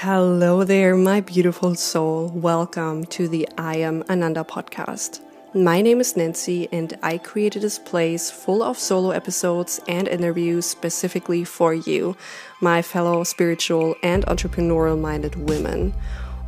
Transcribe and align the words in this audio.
Hello 0.00 0.62
there, 0.62 0.94
my 0.94 1.22
beautiful 1.22 1.74
soul. 1.74 2.28
Welcome 2.28 3.04
to 3.06 3.28
the 3.28 3.48
I 3.56 3.76
Am 3.76 4.04
Ananda 4.10 4.44
podcast. 4.44 5.20
My 5.54 5.80
name 5.80 6.02
is 6.02 6.18
Nancy, 6.18 6.68
and 6.70 6.98
I 7.02 7.16
created 7.16 7.62
this 7.62 7.78
place 7.78 8.30
full 8.30 8.62
of 8.62 8.78
solo 8.78 9.12
episodes 9.12 9.80
and 9.88 10.06
interviews 10.06 10.66
specifically 10.66 11.44
for 11.44 11.72
you, 11.72 12.14
my 12.60 12.82
fellow 12.82 13.24
spiritual 13.24 13.94
and 14.02 14.26
entrepreneurial 14.26 15.00
minded 15.00 15.48
women. 15.48 15.94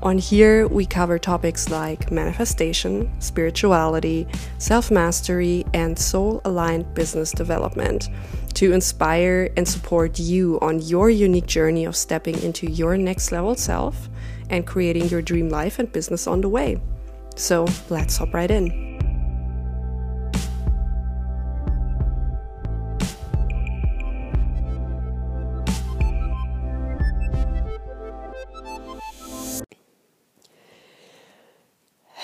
On 0.03 0.19
here, 0.19 0.69
we 0.69 0.85
cover 0.85 1.19
topics 1.19 1.71
like 1.71 2.11
manifestation, 2.11 3.11
spirituality, 3.19 4.27
self 4.59 4.91
mastery, 4.91 5.65
and 5.73 5.99
soul 5.99 6.43
aligned 6.45 6.93
business 6.95 7.33
development 7.33 8.11
to 8.59 8.73
inspire 8.73 9.49
and 9.57 9.69
support 9.69 10.19
you 10.19 10.59
on 10.61 10.81
your 10.81 11.09
unique 11.09 11.47
journey 11.47 11.85
of 11.85 11.95
stepping 11.95 12.43
into 12.43 12.69
your 12.69 12.97
next 12.97 13.31
level 13.31 13.55
self 13.55 14.09
and 14.51 14.67
creating 14.67 15.09
your 15.09 15.23
dream 15.23 15.49
life 15.49 15.79
and 15.79 15.93
business 15.93 16.27
on 16.27 16.41
the 16.41 16.49
way. 16.49 16.77
So 17.37 17.69
let's 17.89 18.17
hop 18.17 18.35
right 18.35 18.51
in. 18.51 18.88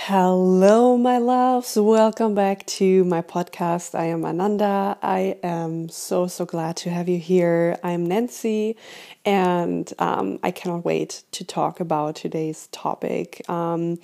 Hello, 0.07 0.99
my 0.99 1.17
loves. 1.17 1.77
Welcome 1.77 2.35
back 2.35 2.67
to 2.67 3.05
my 3.05 3.23
podcast. 3.23 3.99
I 3.99 4.05
am 4.05 4.27
Ananda. 4.27 4.99
I 5.03 5.39
am 5.43 5.89
so, 5.89 6.27
so 6.27 6.45
glad 6.45 6.77
to 6.85 6.91
have 6.91 7.09
you 7.09 7.19
here. 7.19 7.79
I'm 7.83 8.05
Nancy, 8.05 8.77
and 9.25 9.91
um, 9.99 10.41
I 10.43 10.51
cannot 10.51 10.85
wait 10.85 11.23
to 11.33 11.43
talk 11.43 11.81
about 11.81 12.17
today's 12.17 12.67
topic. 12.67 13.49
Um, 13.49 13.99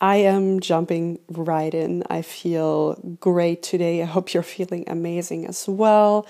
I 0.00 0.18
am 0.18 0.60
jumping 0.60 1.18
right 1.28 1.74
in. 1.74 2.04
I 2.08 2.22
feel 2.22 2.94
great 3.18 3.64
today. 3.64 4.02
I 4.02 4.06
hope 4.06 4.32
you're 4.32 4.44
feeling 4.44 4.84
amazing 4.86 5.46
as 5.46 5.68
well. 5.68 6.28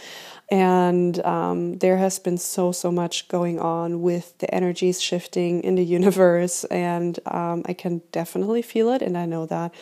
And 0.51 1.25
um, 1.25 1.79
there 1.79 1.97
has 1.99 2.19
been 2.19 2.37
so, 2.37 2.73
so 2.73 2.91
much 2.91 3.29
going 3.29 3.61
on 3.61 4.03
with 4.03 4.37
the 4.39 4.53
energies 4.53 5.01
shifting 5.01 5.63
in 5.63 5.77
the 5.77 5.85
universe. 5.85 6.65
And 6.65 7.19
um, 7.27 7.63
I 7.67 7.73
can 7.73 8.03
definitely 8.11 8.63
feel 8.63 8.91
it. 8.91 9.01
And 9.01 9.17
I 9.17 9.27
know 9.27 9.47
that 9.47 9.73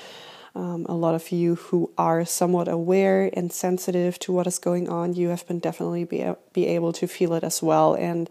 um, 0.54 0.84
a 0.88 0.94
lot 0.94 1.14
of 1.14 1.30
you 1.30 1.54
who 1.54 1.90
are 1.96 2.24
somewhat 2.24 2.68
aware 2.68 3.30
and 3.32 3.52
sensitive 3.52 4.18
to 4.20 4.32
what 4.32 4.46
is 4.46 4.58
going 4.58 4.88
on, 4.88 5.14
you 5.14 5.28
have 5.28 5.46
been 5.46 5.58
definitely 5.58 6.04
be, 6.04 6.30
be 6.52 6.66
able 6.66 6.92
to 6.94 7.06
feel 7.06 7.32
it 7.34 7.44
as 7.44 7.62
well. 7.62 7.94
And 7.94 8.28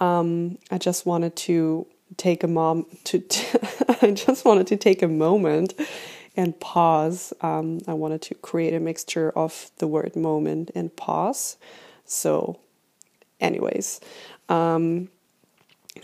um, 0.00 0.58
I 0.70 0.78
just 0.78 1.06
wanted 1.06 1.36
to 1.36 1.86
take 2.16 2.42
a 2.42 2.48
mom 2.48 2.86
to 3.04 3.22
I 4.02 4.10
just 4.10 4.44
wanted 4.44 4.66
to 4.68 4.76
take 4.76 5.02
a 5.02 5.08
moment 5.08 5.74
and 6.40 6.58
pause. 6.58 7.32
Um, 7.42 7.80
I 7.86 7.92
wanted 7.92 8.22
to 8.22 8.34
create 8.34 8.72
a 8.74 8.80
mixture 8.80 9.30
of 9.30 9.70
the 9.76 9.86
word 9.86 10.16
moment 10.16 10.70
and 10.74 10.94
pause. 10.96 11.58
So, 12.06 12.58
anyways, 13.40 14.00
um, 14.48 15.10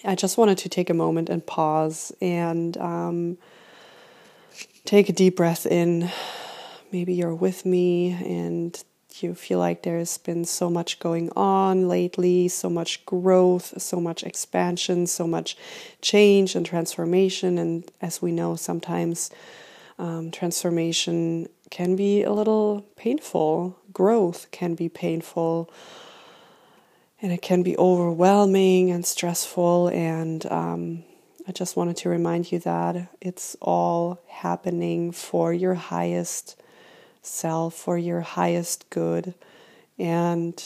I 0.04 0.14
just 0.14 0.36
wanted 0.36 0.58
to 0.58 0.68
take 0.68 0.90
a 0.90 0.94
moment 0.94 1.30
and 1.30 1.44
pause 1.44 2.12
and 2.20 2.76
um, 2.76 3.38
take 4.84 5.08
a 5.08 5.12
deep 5.12 5.36
breath 5.36 5.64
in. 5.66 6.10
Maybe 6.92 7.14
you're 7.14 7.34
with 7.34 7.64
me 7.64 8.12
and 8.12 8.82
you 9.22 9.34
feel 9.34 9.58
like 9.58 9.82
there's 9.82 10.18
been 10.18 10.44
so 10.44 10.68
much 10.68 10.98
going 10.98 11.30
on 11.34 11.88
lately, 11.88 12.48
so 12.48 12.68
much 12.68 13.04
growth, 13.06 13.80
so 13.80 13.98
much 14.00 14.22
expansion, 14.22 15.06
so 15.06 15.26
much 15.26 15.56
change 16.02 16.54
and 16.54 16.66
transformation. 16.66 17.56
And 17.56 17.90
as 18.02 18.20
we 18.20 18.32
know, 18.32 18.56
sometimes 18.56 19.30
um, 19.98 20.30
transformation 20.30 21.48
can 21.70 21.96
be 21.96 22.22
a 22.22 22.32
little 22.32 22.86
painful, 22.96 23.78
growth 23.92 24.50
can 24.50 24.74
be 24.74 24.88
painful, 24.88 25.70
and 27.20 27.32
it 27.32 27.42
can 27.42 27.62
be 27.62 27.76
overwhelming 27.78 28.90
and 28.90 29.04
stressful. 29.04 29.88
And 29.88 30.44
um, 30.46 31.04
I 31.48 31.52
just 31.52 31.76
wanted 31.76 31.96
to 31.98 32.08
remind 32.08 32.52
you 32.52 32.58
that 32.60 33.08
it's 33.20 33.56
all 33.60 34.20
happening 34.28 35.12
for 35.12 35.52
your 35.52 35.74
highest 35.74 36.60
self, 37.22 37.74
for 37.74 37.96
your 37.96 38.20
highest 38.20 38.90
good. 38.90 39.34
And 39.98 40.62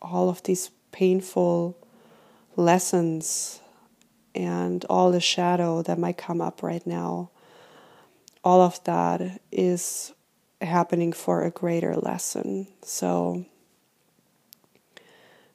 all 0.00 0.28
of 0.28 0.42
these 0.42 0.70
painful 0.92 1.76
lessons 2.56 3.60
and 4.34 4.84
all 4.86 5.10
the 5.10 5.20
shadow 5.20 5.82
that 5.82 5.98
might 5.98 6.16
come 6.16 6.40
up 6.40 6.62
right 6.62 6.86
now, 6.86 7.30
all 8.44 8.60
of 8.60 8.82
that 8.84 9.40
is 9.52 10.12
happening 10.60 11.12
for 11.12 11.44
a 11.44 11.50
greater 11.50 11.94
lesson. 11.96 12.66
So 12.82 13.44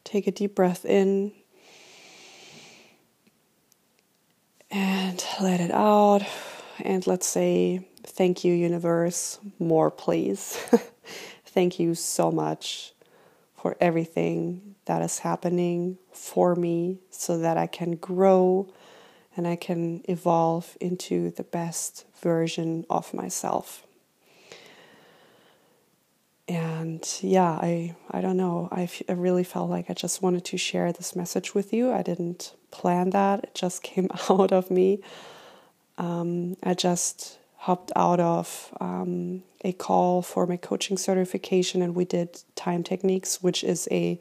take 0.03 0.27
a 0.27 0.31
deep 0.31 0.55
breath 0.55 0.85
in 0.85 1.31
and 4.71 5.23
let 5.41 5.59
it 5.59 5.71
out. 5.71 6.21
And 6.79 7.05
let's 7.05 7.27
say, 7.27 7.85
Thank 8.05 8.43
you, 8.43 8.53
universe. 8.53 9.39
More, 9.59 9.89
please. 9.89 10.57
Thank 11.45 11.79
you 11.79 11.95
so 11.95 12.31
much 12.31 12.93
for 13.55 13.77
everything 13.79 14.75
that 14.85 15.01
is 15.01 15.19
happening 15.19 15.97
for 16.11 16.53
me 16.55 16.99
so 17.09 17.37
that 17.39 17.57
I 17.57 17.65
can 17.65 17.95
grow 17.95 18.67
and 19.35 19.47
I 19.47 19.55
can 19.55 20.01
evolve 20.07 20.77
into 20.79 21.31
the 21.31 21.43
best 21.43 22.05
version 22.21 22.85
of 22.89 23.13
myself. 23.13 23.83
And 26.47 27.07
yeah, 27.21 27.51
I 27.51 27.95
I 28.11 28.21
don't 28.21 28.37
know. 28.37 28.67
I, 28.71 28.89
I 29.07 29.13
really 29.13 29.45
felt 29.45 29.69
like 29.69 29.89
I 29.89 29.93
just 29.93 30.21
wanted 30.21 30.43
to 30.45 30.57
share 30.57 30.91
this 30.91 31.15
message 31.15 31.55
with 31.55 31.71
you. 31.73 31.91
I 31.91 32.01
didn't 32.01 32.53
plan 32.69 33.11
that. 33.11 33.43
It 33.45 33.55
just 33.55 33.81
came 33.91 34.09
out 34.29 34.51
of 34.51 34.69
me. 34.69 34.99
Um, 35.97 36.57
I 36.63 36.73
just 36.73 37.37
hopped 37.57 37.93
out 37.95 38.19
of 38.19 38.75
um, 38.81 39.43
a 39.63 39.71
call 39.71 40.21
for 40.21 40.45
my 40.45 40.57
coaching 40.57 40.97
certification 40.97 41.81
and 41.81 41.95
we 41.95 42.03
did 42.03 42.43
time 42.55 42.83
techniques, 42.83 43.41
which 43.41 43.63
is 43.63 43.87
a 43.89 44.19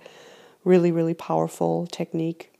really, 0.64 0.92
really 0.92 1.14
powerful 1.14 1.88
technique 1.88 2.51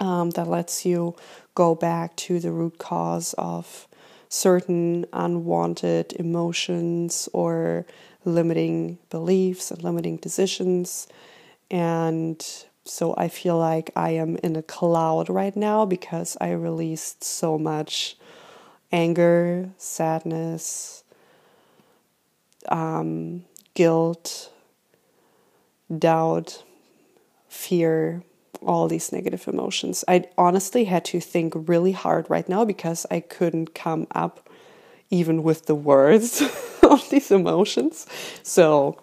um, 0.00 0.30
that 0.30 0.48
lets 0.48 0.84
you 0.84 1.14
go 1.54 1.74
back 1.74 2.16
to 2.16 2.38
the 2.40 2.50
root 2.50 2.78
cause 2.78 3.34
of 3.38 3.88
certain 4.28 5.06
unwanted 5.12 6.12
emotions 6.14 7.28
or 7.32 7.86
limiting 8.24 8.98
beliefs 9.10 9.70
and 9.70 9.82
limiting 9.82 10.16
decisions. 10.16 11.06
And 11.70 12.44
so 12.84 13.14
I 13.16 13.28
feel 13.28 13.58
like 13.58 13.90
I 13.96 14.10
am 14.10 14.36
in 14.42 14.56
a 14.56 14.62
cloud 14.62 15.28
right 15.28 15.56
now 15.56 15.84
because 15.84 16.36
I 16.40 16.52
released 16.52 17.24
so 17.24 17.58
much 17.58 18.16
anger, 18.92 19.70
sadness, 19.78 21.04
um, 22.68 23.44
guilt, 23.74 24.50
doubt, 25.96 26.62
fear, 27.48 28.22
all 28.62 28.88
these 28.88 29.12
negative 29.12 29.46
emotions. 29.48 30.04
I 30.08 30.24
honestly 30.36 30.84
had 30.84 31.04
to 31.06 31.20
think 31.20 31.54
really 31.54 31.92
hard 31.92 32.28
right 32.28 32.48
now 32.48 32.64
because 32.64 33.06
I 33.10 33.20
couldn't 33.20 33.74
come 33.74 34.06
up 34.14 34.48
even 35.10 35.42
with 35.42 35.66
the 35.66 35.74
words 35.74 36.42
of 36.82 37.08
these 37.10 37.30
emotions. 37.30 38.06
So 38.42 39.00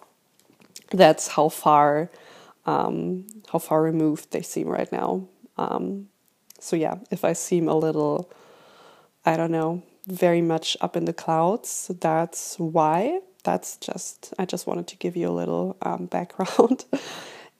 that's 0.90 1.28
how 1.28 1.48
far 1.48 2.10
um, 2.66 3.26
how 3.52 3.58
far 3.58 3.82
removed 3.82 4.30
they 4.30 4.40
seem 4.40 4.68
right 4.68 4.90
now. 4.90 5.28
Um, 5.58 6.08
so 6.58 6.76
yeah, 6.76 6.96
if 7.10 7.24
I 7.24 7.34
seem 7.34 7.68
a 7.68 7.76
little 7.76 8.30
I 9.26 9.36
don't 9.36 9.50
know, 9.50 9.82
very 10.06 10.42
much 10.42 10.76
up 10.80 10.96
in 10.96 11.06
the 11.06 11.12
clouds. 11.12 11.90
That's 12.00 12.58
why. 12.58 13.20
That's 13.42 13.76
just, 13.78 14.34
I 14.38 14.44
just 14.44 14.66
wanted 14.66 14.86
to 14.88 14.96
give 14.96 15.16
you 15.16 15.28
a 15.28 15.32
little 15.32 15.76
um, 15.82 16.06
background. 16.10 16.84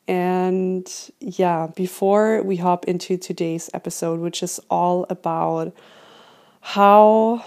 And 0.06 0.90
yeah, 1.20 1.68
before 1.74 2.42
we 2.42 2.56
hop 2.56 2.84
into 2.86 3.16
today's 3.16 3.70
episode, 3.72 4.20
which 4.20 4.42
is 4.42 4.60
all 4.70 5.06
about 5.08 5.74
how 6.60 7.44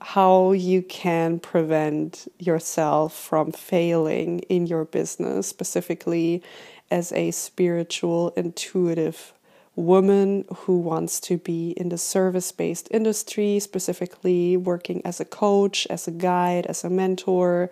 how 0.00 0.52
you 0.52 0.82
can 0.82 1.40
prevent 1.40 2.28
yourself 2.38 3.12
from 3.12 3.50
failing 3.50 4.38
in 4.40 4.66
your 4.66 4.84
business 4.84 5.48
specifically 5.48 6.42
as 6.90 7.10
a 7.12 7.30
spiritual 7.32 8.30
intuitive 8.36 9.32
woman 9.74 10.44
who 10.54 10.78
wants 10.78 11.18
to 11.20 11.36
be 11.36 11.70
in 11.72 11.88
the 11.88 11.98
service 11.98 12.52
based 12.52 12.88
industry, 12.90 13.58
specifically 13.58 14.56
working 14.56 15.02
as 15.04 15.20
a 15.20 15.24
coach, 15.24 15.86
as 15.90 16.06
a 16.06 16.12
guide, 16.12 16.66
as 16.66 16.84
a 16.84 16.90
mentor, 16.90 17.68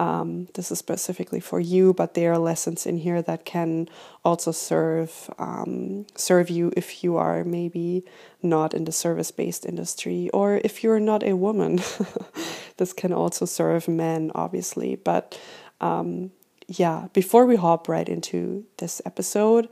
Um, 0.00 0.48
this 0.54 0.72
is 0.72 0.78
specifically 0.78 1.40
for 1.40 1.60
you, 1.60 1.92
but 1.92 2.14
there 2.14 2.32
are 2.32 2.38
lessons 2.38 2.86
in 2.86 2.96
here 2.96 3.20
that 3.20 3.44
can 3.44 3.86
also 4.24 4.50
serve 4.50 5.28
um, 5.38 6.06
serve 6.14 6.48
you 6.48 6.72
if 6.74 7.04
you 7.04 7.18
are 7.18 7.44
maybe 7.44 8.06
not 8.42 8.72
in 8.72 8.86
the 8.86 8.92
service 8.92 9.30
based 9.30 9.66
industry 9.66 10.30
or 10.32 10.58
if 10.64 10.82
you're 10.82 11.00
not 11.00 11.22
a 11.22 11.36
woman. 11.36 11.82
this 12.78 12.94
can 12.94 13.12
also 13.12 13.44
serve 13.44 13.88
men, 13.88 14.32
obviously. 14.34 14.96
But 14.96 15.38
um, 15.82 16.30
yeah, 16.66 17.08
before 17.12 17.44
we 17.44 17.56
hop 17.56 17.86
right 17.86 18.08
into 18.08 18.64
this 18.78 19.02
episode, 19.04 19.68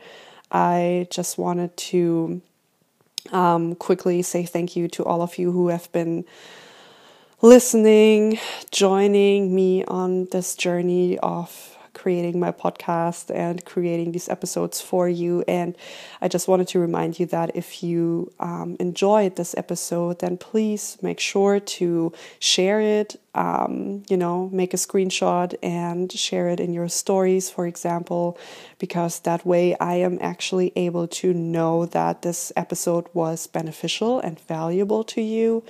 I 0.52 1.06
just 1.10 1.38
wanted 1.38 1.74
to 1.88 2.42
um, 3.32 3.76
quickly 3.76 4.20
say 4.20 4.44
thank 4.44 4.76
you 4.76 4.88
to 4.88 5.04
all 5.06 5.22
of 5.22 5.38
you 5.38 5.52
who 5.52 5.68
have 5.68 5.90
been 5.92 6.26
listening, 7.40 8.38
joining 8.72 9.54
me 9.54 9.84
on 9.84 10.26
this 10.32 10.56
journey 10.56 11.18
of 11.18 11.76
creating 11.94 12.38
my 12.38 12.52
podcast 12.52 13.34
and 13.34 13.64
creating 13.64 14.12
these 14.12 14.28
episodes 14.28 14.80
for 14.80 15.08
you. 15.08 15.44
And 15.48 15.76
I 16.20 16.28
just 16.28 16.46
wanted 16.46 16.68
to 16.68 16.78
remind 16.78 17.18
you 17.18 17.26
that 17.26 17.56
if 17.56 17.82
you 17.82 18.32
um, 18.38 18.76
enjoyed 18.78 19.34
this 19.36 19.54
episode, 19.56 20.20
then 20.20 20.36
please 20.36 20.96
make 21.02 21.18
sure 21.18 21.58
to 21.58 22.12
share 22.38 22.80
it. 22.80 23.20
Um, 23.34 24.02
you 24.08 24.16
know, 24.16 24.48
make 24.52 24.74
a 24.74 24.76
screenshot 24.76 25.54
and 25.62 26.10
share 26.10 26.48
it 26.48 26.58
in 26.58 26.72
your 26.72 26.88
stories, 26.88 27.50
for 27.50 27.66
example, 27.68 28.36
because 28.78 29.20
that 29.20 29.46
way 29.46 29.76
I 29.78 29.94
am 29.96 30.18
actually 30.20 30.72
able 30.74 31.06
to 31.08 31.32
know 31.32 31.86
that 31.86 32.22
this 32.22 32.52
episode 32.56 33.06
was 33.12 33.46
beneficial 33.46 34.18
and 34.18 34.40
valuable 34.40 35.04
to 35.04 35.20
you 35.20 35.62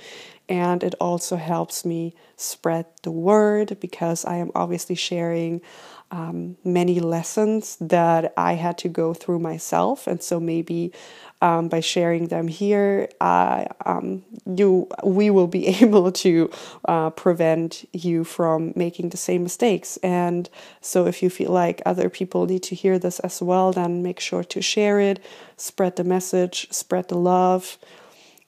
and 0.49 0.83
it 0.83 0.95
also 0.99 1.37
helps 1.37 1.85
me 1.85 2.15
spread 2.35 2.85
the 3.03 3.11
word 3.11 3.77
because 3.79 4.25
I 4.25 4.37
am 4.37 4.51
obviously 4.55 4.95
sharing 4.95 5.61
um, 6.11 6.57
many 6.63 6.99
lessons 6.99 7.77
that 7.79 8.33
I 8.35 8.53
had 8.53 8.79
to 8.79 8.89
go 8.89 9.13
through 9.13 9.39
myself, 9.39 10.07
and 10.07 10.23
so 10.23 10.39
maybe 10.39 10.91
um, 11.41 11.69
by 11.69 11.81
sharing 11.81 12.27
them 12.27 12.47
here, 12.47 13.09
um, 13.21 14.23
you 14.45 14.87
we 15.03 15.29
will 15.29 15.47
be 15.47 15.67
able 15.83 16.11
to 16.11 16.49
uh, 16.85 17.11
prevent 17.11 17.87
you 17.93 18.23
from 18.23 18.73
making 18.75 19.09
the 19.09 19.17
same 19.17 19.43
mistakes. 19.43 19.97
And 19.97 20.49
so, 20.81 21.05
if 21.05 21.21
you 21.21 21.29
feel 21.29 21.51
like 21.51 21.81
other 21.85 22.09
people 22.09 22.47
need 22.47 22.63
to 22.63 22.75
hear 22.75 22.97
this 22.97 23.19
as 23.19 23.39
well, 23.39 23.71
then 23.71 24.01
make 24.01 24.19
sure 24.19 24.43
to 24.43 24.61
share 24.63 24.99
it, 24.99 25.23
spread 25.57 25.95
the 25.95 26.03
message, 26.03 26.67
spread 26.71 27.09
the 27.09 27.17
love 27.17 27.77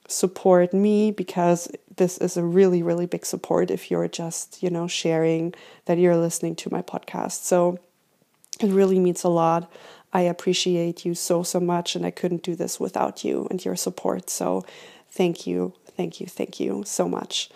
support 0.08 0.72
me 0.72 1.10
because 1.10 1.70
this 1.96 2.18
is 2.18 2.36
a 2.36 2.42
really 2.42 2.82
really 2.82 3.06
big 3.06 3.24
support 3.24 3.70
if 3.70 3.90
you're 3.90 4.08
just 4.08 4.62
you 4.62 4.70
know 4.70 4.86
sharing 4.86 5.54
that 5.86 5.98
you're 5.98 6.16
listening 6.16 6.56
to 6.56 6.72
my 6.72 6.82
podcast. 6.82 7.42
So 7.44 7.78
it 8.60 8.70
really 8.70 8.98
means 8.98 9.24
a 9.24 9.28
lot. 9.28 9.70
I 10.12 10.22
appreciate 10.22 11.04
you 11.04 11.14
so 11.14 11.42
so 11.42 11.58
much 11.60 11.96
and 11.96 12.04
i 12.04 12.10
couldn't 12.10 12.42
do 12.42 12.54
this 12.54 12.78
without 12.78 13.24
you 13.24 13.46
and 13.50 13.64
your 13.64 13.76
support. 13.76 14.30
So 14.30 14.64
thank 15.10 15.46
you 15.46 15.74
thank 15.96 16.20
you 16.20 16.26
thank 16.26 16.60
you 16.60 16.82
so 16.86 17.08
much. 17.08 17.50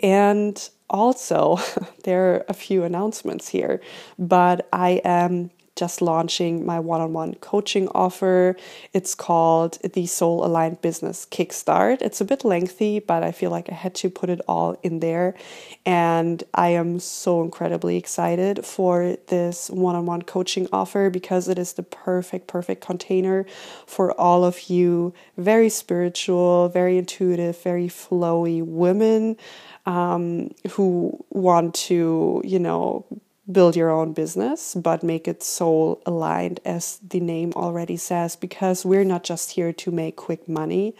And 0.00 0.68
also 0.90 1.58
there 2.04 2.34
are 2.34 2.44
a 2.48 2.54
few 2.54 2.84
announcements 2.84 3.48
here 3.48 3.80
but 4.18 4.68
i 4.72 5.00
am 5.04 5.50
just 5.76 6.00
launching 6.00 6.64
my 6.64 6.78
one 6.78 7.00
on 7.00 7.12
one 7.12 7.34
coaching 7.36 7.88
offer. 7.88 8.56
It's 8.92 9.14
called 9.14 9.78
the 9.82 10.06
Soul 10.06 10.44
Aligned 10.44 10.80
Business 10.80 11.26
Kickstart. 11.30 12.00
It's 12.00 12.20
a 12.20 12.24
bit 12.24 12.44
lengthy, 12.44 13.00
but 13.00 13.22
I 13.22 13.32
feel 13.32 13.50
like 13.50 13.70
I 13.70 13.74
had 13.74 13.94
to 13.96 14.10
put 14.10 14.30
it 14.30 14.40
all 14.46 14.78
in 14.82 15.00
there. 15.00 15.34
And 15.84 16.42
I 16.54 16.68
am 16.70 17.00
so 17.00 17.42
incredibly 17.42 17.96
excited 17.96 18.64
for 18.64 19.16
this 19.26 19.68
one 19.68 19.96
on 19.96 20.06
one 20.06 20.22
coaching 20.22 20.68
offer 20.72 21.10
because 21.10 21.48
it 21.48 21.58
is 21.58 21.72
the 21.72 21.82
perfect, 21.82 22.46
perfect 22.46 22.80
container 22.80 23.44
for 23.86 24.12
all 24.12 24.44
of 24.44 24.70
you 24.70 25.12
very 25.36 25.68
spiritual, 25.68 26.68
very 26.68 26.98
intuitive, 26.98 27.60
very 27.62 27.88
flowy 27.88 28.62
women. 28.64 29.36
Um, 29.86 30.54
who 30.70 31.22
want 31.28 31.74
to, 31.74 32.40
you 32.42 32.58
know, 32.58 33.04
build 33.50 33.76
your 33.76 33.90
own 33.90 34.12
business, 34.12 34.74
but 34.74 35.02
make 35.02 35.28
it 35.28 35.42
soul 35.42 36.00
aligned, 36.06 36.60
as 36.64 36.98
the 37.06 37.20
name 37.20 37.52
already 37.54 37.96
says, 37.96 38.36
because 38.36 38.84
we're 38.84 39.04
not 39.04 39.22
just 39.22 39.52
here 39.52 39.72
to 39.72 39.90
make 39.90 40.16
quick 40.16 40.48
money. 40.48 40.94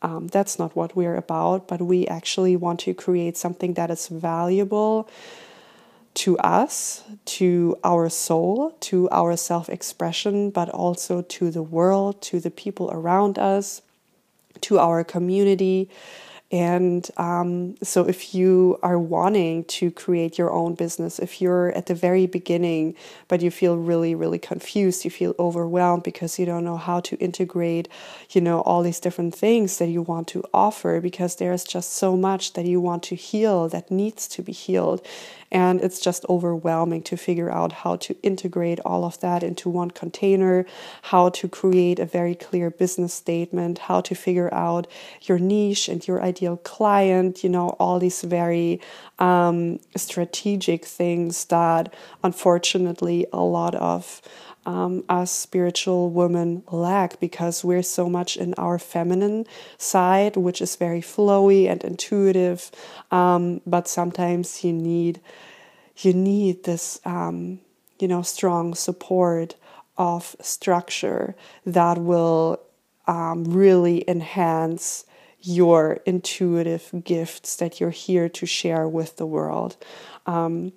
Um, 0.00 0.26
that's 0.28 0.58
not 0.58 0.74
what 0.74 0.96
we're 0.96 1.16
about, 1.16 1.68
but 1.68 1.80
we 1.82 2.06
actually 2.06 2.56
want 2.56 2.80
to 2.80 2.94
create 2.94 3.36
something 3.36 3.74
that 3.74 3.90
is 3.90 4.08
valuable 4.08 5.08
to 6.14 6.36
us, 6.38 7.04
to 7.24 7.76
our 7.84 8.08
soul, 8.08 8.76
to 8.80 9.08
our 9.10 9.36
self 9.36 9.68
expression, 9.68 10.50
but 10.50 10.68
also 10.68 11.22
to 11.22 11.50
the 11.50 11.62
world, 11.62 12.20
to 12.22 12.40
the 12.40 12.50
people 12.50 12.90
around 12.92 13.38
us, 13.38 13.82
to 14.62 14.78
our 14.78 15.04
community. 15.04 15.88
And 16.52 17.10
um, 17.16 17.76
so, 17.82 18.06
if 18.06 18.34
you 18.34 18.78
are 18.82 18.98
wanting 18.98 19.64
to 19.64 19.90
create 19.90 20.36
your 20.36 20.52
own 20.52 20.74
business, 20.74 21.18
if 21.18 21.40
you're 21.40 21.72
at 21.72 21.86
the 21.86 21.94
very 21.94 22.26
beginning, 22.26 22.94
but 23.26 23.40
you 23.40 23.50
feel 23.50 23.78
really, 23.78 24.14
really 24.14 24.38
confused, 24.38 25.06
you 25.06 25.10
feel 25.10 25.34
overwhelmed 25.38 26.02
because 26.02 26.38
you 26.38 26.44
don't 26.44 26.64
know 26.64 26.76
how 26.76 27.00
to 27.00 27.16
integrate, 27.16 27.88
you 28.32 28.42
know, 28.42 28.60
all 28.60 28.82
these 28.82 29.00
different 29.00 29.34
things 29.34 29.78
that 29.78 29.88
you 29.88 30.02
want 30.02 30.28
to 30.28 30.44
offer, 30.52 31.00
because 31.00 31.36
there's 31.36 31.64
just 31.64 31.94
so 31.94 32.18
much 32.18 32.52
that 32.52 32.66
you 32.66 32.82
want 32.82 33.02
to 33.04 33.14
heal 33.14 33.70
that 33.70 33.90
needs 33.90 34.28
to 34.28 34.42
be 34.42 34.52
healed. 34.52 35.00
And 35.52 35.82
it's 35.82 36.00
just 36.00 36.24
overwhelming 36.30 37.02
to 37.02 37.16
figure 37.18 37.50
out 37.52 37.72
how 37.72 37.96
to 37.96 38.16
integrate 38.22 38.80
all 38.80 39.04
of 39.04 39.20
that 39.20 39.42
into 39.42 39.68
one 39.68 39.90
container, 39.90 40.64
how 41.02 41.28
to 41.28 41.46
create 41.46 41.98
a 41.98 42.06
very 42.06 42.34
clear 42.34 42.70
business 42.70 43.12
statement, 43.12 43.78
how 43.78 44.00
to 44.00 44.14
figure 44.14 44.52
out 44.52 44.86
your 45.20 45.38
niche 45.38 45.90
and 45.90 46.08
your 46.08 46.22
ideal 46.22 46.56
client, 46.56 47.44
you 47.44 47.50
know, 47.50 47.68
all 47.78 47.98
these 47.98 48.22
very 48.22 48.80
um, 49.18 49.78
strategic 49.94 50.86
things 50.86 51.44
that 51.46 51.92
unfortunately 52.24 53.26
a 53.30 53.42
lot 53.42 53.74
of 53.74 54.22
um, 54.64 55.04
us 55.08 55.30
spiritual 55.32 56.10
women 56.10 56.62
lack 56.70 57.18
because 57.20 57.64
we're 57.64 57.82
so 57.82 58.08
much 58.08 58.36
in 58.36 58.54
our 58.54 58.78
feminine 58.78 59.46
side, 59.78 60.36
which 60.36 60.60
is 60.60 60.76
very 60.76 61.00
flowy 61.00 61.68
and 61.68 61.82
intuitive. 61.82 62.70
Um, 63.10 63.60
but 63.66 63.88
sometimes 63.88 64.64
you 64.64 64.72
need 64.72 65.20
you 65.98 66.12
need 66.12 66.64
this 66.64 67.00
um, 67.04 67.60
you 67.98 68.08
know 68.08 68.22
strong 68.22 68.74
support 68.74 69.56
of 69.98 70.36
structure 70.40 71.34
that 71.66 71.98
will 71.98 72.60
um, 73.06 73.44
really 73.44 74.08
enhance 74.08 75.04
your 75.40 76.00
intuitive 76.06 76.90
gifts 77.04 77.56
that 77.56 77.80
you're 77.80 77.90
here 77.90 78.28
to 78.28 78.46
share 78.46 78.88
with 78.88 79.16
the 79.16 79.26
world. 79.26 79.76
Um, 80.24 80.72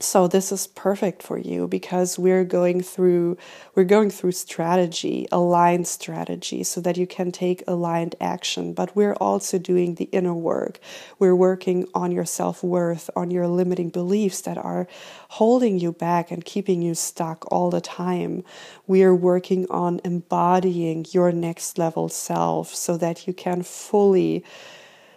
so 0.00 0.28
this 0.28 0.52
is 0.52 0.68
perfect 0.68 1.24
for 1.24 1.36
you 1.38 1.66
because 1.66 2.20
we're 2.20 2.44
going 2.44 2.80
through 2.80 3.36
we're 3.74 3.82
going 3.82 4.10
through 4.10 4.30
strategy 4.30 5.26
aligned 5.32 5.88
strategy 5.88 6.62
so 6.62 6.80
that 6.80 6.96
you 6.96 7.04
can 7.04 7.32
take 7.32 7.64
aligned 7.66 8.14
action. 8.20 8.74
But 8.74 8.94
we're 8.94 9.14
also 9.14 9.58
doing 9.58 9.96
the 9.96 10.04
inner 10.12 10.34
work. 10.34 10.78
We're 11.18 11.34
working 11.34 11.88
on 11.94 12.12
your 12.12 12.24
self-worth 12.24 13.10
on 13.16 13.32
your 13.32 13.48
limiting 13.48 13.88
beliefs 13.90 14.40
that 14.42 14.56
are 14.56 14.86
holding 15.30 15.80
you 15.80 15.90
back 15.90 16.30
and 16.30 16.44
keeping 16.44 16.80
you 16.80 16.94
stuck 16.94 17.50
all 17.50 17.68
the 17.70 17.80
time. 17.80 18.44
We 18.86 19.02
are 19.02 19.14
working 19.14 19.66
on 19.68 20.00
embodying 20.04 21.06
your 21.10 21.32
next 21.32 21.76
level 21.76 22.08
self 22.08 22.72
so 22.72 22.96
that 22.98 23.26
you 23.26 23.32
can 23.32 23.64
fully 23.64 24.44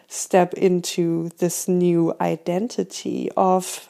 step 0.08 0.56
into 0.56 1.30
this 1.38 1.68
new 1.68 2.16
identity 2.20 3.30
of 3.38 3.88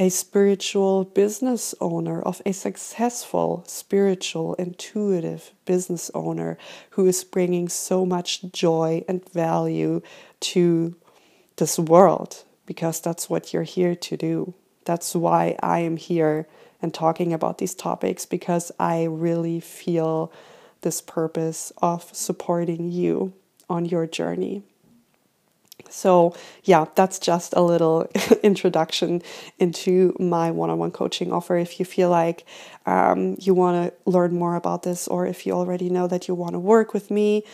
a 0.00 0.08
spiritual 0.08 1.04
business 1.04 1.74
owner, 1.78 2.22
of 2.22 2.40
a 2.46 2.52
successful, 2.52 3.62
spiritual, 3.66 4.54
intuitive 4.54 5.52
business 5.66 6.10
owner 6.14 6.56
who 6.92 7.06
is 7.06 7.22
bringing 7.22 7.68
so 7.68 8.06
much 8.06 8.42
joy 8.50 9.04
and 9.06 9.28
value 9.28 10.00
to 10.40 10.96
this 11.56 11.78
world 11.78 12.44
because 12.64 12.98
that's 13.02 13.28
what 13.28 13.52
you're 13.52 13.62
here 13.62 13.94
to 13.94 14.16
do. 14.16 14.54
That's 14.86 15.14
why 15.14 15.58
I 15.62 15.80
am 15.80 15.98
here 15.98 16.48
and 16.80 16.94
talking 16.94 17.34
about 17.34 17.58
these 17.58 17.74
topics 17.74 18.24
because 18.24 18.72
I 18.78 19.04
really 19.04 19.60
feel 19.60 20.32
this 20.80 21.02
purpose 21.02 21.74
of 21.82 22.08
supporting 22.16 22.90
you 22.90 23.34
on 23.68 23.84
your 23.84 24.06
journey. 24.06 24.62
So, 25.88 26.34
yeah, 26.64 26.86
that's 26.94 27.18
just 27.18 27.54
a 27.54 27.62
little 27.62 28.02
introduction 28.42 29.22
into 29.58 30.14
my 30.18 30.50
one 30.50 30.70
on 30.70 30.78
one 30.78 30.90
coaching 30.90 31.32
offer. 31.32 31.56
If 31.56 31.78
you 31.78 31.86
feel 31.86 32.10
like 32.10 32.44
um, 32.86 33.36
you 33.40 33.54
want 33.54 33.92
to 33.92 34.10
learn 34.10 34.34
more 34.34 34.56
about 34.56 34.82
this, 34.82 35.08
or 35.08 35.26
if 35.26 35.46
you 35.46 35.52
already 35.52 35.88
know 35.88 36.06
that 36.06 36.28
you 36.28 36.34
want 36.34 36.52
to 36.52 36.58
work 36.58 36.92
with 36.92 37.10
me, 37.10 37.44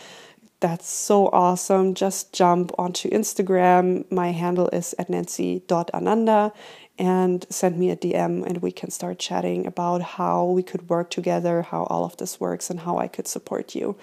that's 0.59 0.89
so 0.89 1.27
awesome. 1.27 1.93
Just 1.93 2.33
jump 2.33 2.71
onto 2.79 3.09
Instagram. 3.09 4.09
My 4.11 4.31
handle 4.31 4.69
is 4.69 4.95
at 4.97 5.09
nancy.ananda 5.09 6.51
and 6.99 7.45
send 7.49 7.77
me 7.77 7.91
a 7.91 7.95
DM 7.95 8.43
and 8.43 8.57
we 8.57 8.71
can 8.71 8.89
start 8.89 9.19
chatting 9.19 9.67
about 9.67 10.01
how 10.01 10.45
we 10.45 10.63
could 10.63 10.89
work 10.89 11.11
together, 11.11 11.61
how 11.61 11.83
all 11.83 12.05
of 12.05 12.17
this 12.17 12.39
works, 12.39 12.69
and 12.69 12.79
how 12.81 12.97
I 12.97 13.07
could 13.07 13.27
support 13.27 13.75
you. 13.75 13.95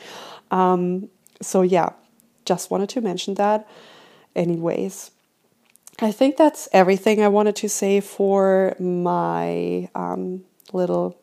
Um, 0.52 1.08
so, 1.42 1.62
yeah, 1.62 1.90
just 2.44 2.70
wanted 2.70 2.88
to 2.90 3.00
mention 3.00 3.34
that. 3.34 3.66
Anyways, 4.34 5.10
I 6.00 6.10
think 6.10 6.36
that's 6.36 6.68
everything 6.72 7.22
I 7.22 7.28
wanted 7.28 7.56
to 7.56 7.68
say 7.68 8.00
for 8.00 8.74
my 8.80 9.88
um, 9.94 10.44
little 10.72 11.16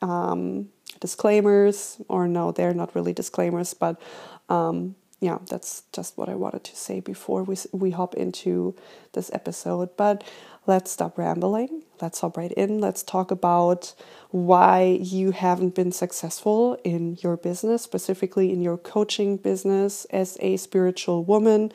um, 0.00 0.70
disclaimers, 1.00 2.00
or 2.08 2.26
no, 2.26 2.52
they're 2.52 2.74
not 2.74 2.94
really 2.94 3.12
disclaimers, 3.12 3.74
but 3.74 4.00
um, 4.48 4.94
yeah, 5.20 5.38
that's 5.48 5.82
just 5.92 6.16
what 6.16 6.28
I 6.28 6.34
wanted 6.34 6.64
to 6.64 6.76
say 6.76 7.00
before 7.00 7.42
we 7.42 7.56
we 7.72 7.90
hop 7.90 8.14
into 8.14 8.74
this 9.12 9.30
episode. 9.32 9.96
But 9.96 10.24
let's 10.66 10.90
stop 10.90 11.16
rambling. 11.16 11.82
Let's 12.00 12.20
hop 12.20 12.36
right 12.36 12.52
in. 12.52 12.80
Let's 12.80 13.02
talk 13.02 13.30
about 13.30 13.94
why 14.30 14.98
you 15.00 15.30
haven't 15.30 15.74
been 15.74 15.92
successful 15.92 16.78
in 16.84 17.16
your 17.22 17.36
business, 17.36 17.82
specifically 17.82 18.52
in 18.52 18.60
your 18.60 18.76
coaching 18.76 19.36
business 19.38 20.04
as 20.06 20.36
a 20.40 20.58
spiritual 20.58 21.24
woman. 21.24 21.72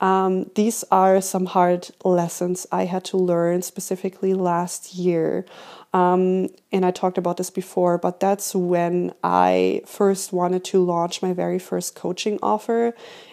Um, 0.00 0.50
these 0.54 0.84
are 0.90 1.20
some 1.20 1.46
hard 1.46 1.88
lessons 2.04 2.66
I 2.70 2.84
had 2.84 3.04
to 3.06 3.16
learn 3.16 3.62
specifically 3.62 4.34
last 4.34 4.94
year. 4.94 5.46
Um, 5.94 6.48
and 6.70 6.84
I 6.84 6.90
talked 6.90 7.16
about 7.16 7.38
this 7.38 7.48
before, 7.48 7.96
but 7.96 8.20
that's 8.20 8.54
when 8.54 9.14
I 9.24 9.80
first 9.86 10.32
wanted 10.32 10.64
to 10.64 10.84
launch 10.84 11.22
my 11.22 11.32
very 11.32 11.58
first 11.58 11.94
coaching 11.94 12.38
offer, 12.42 12.92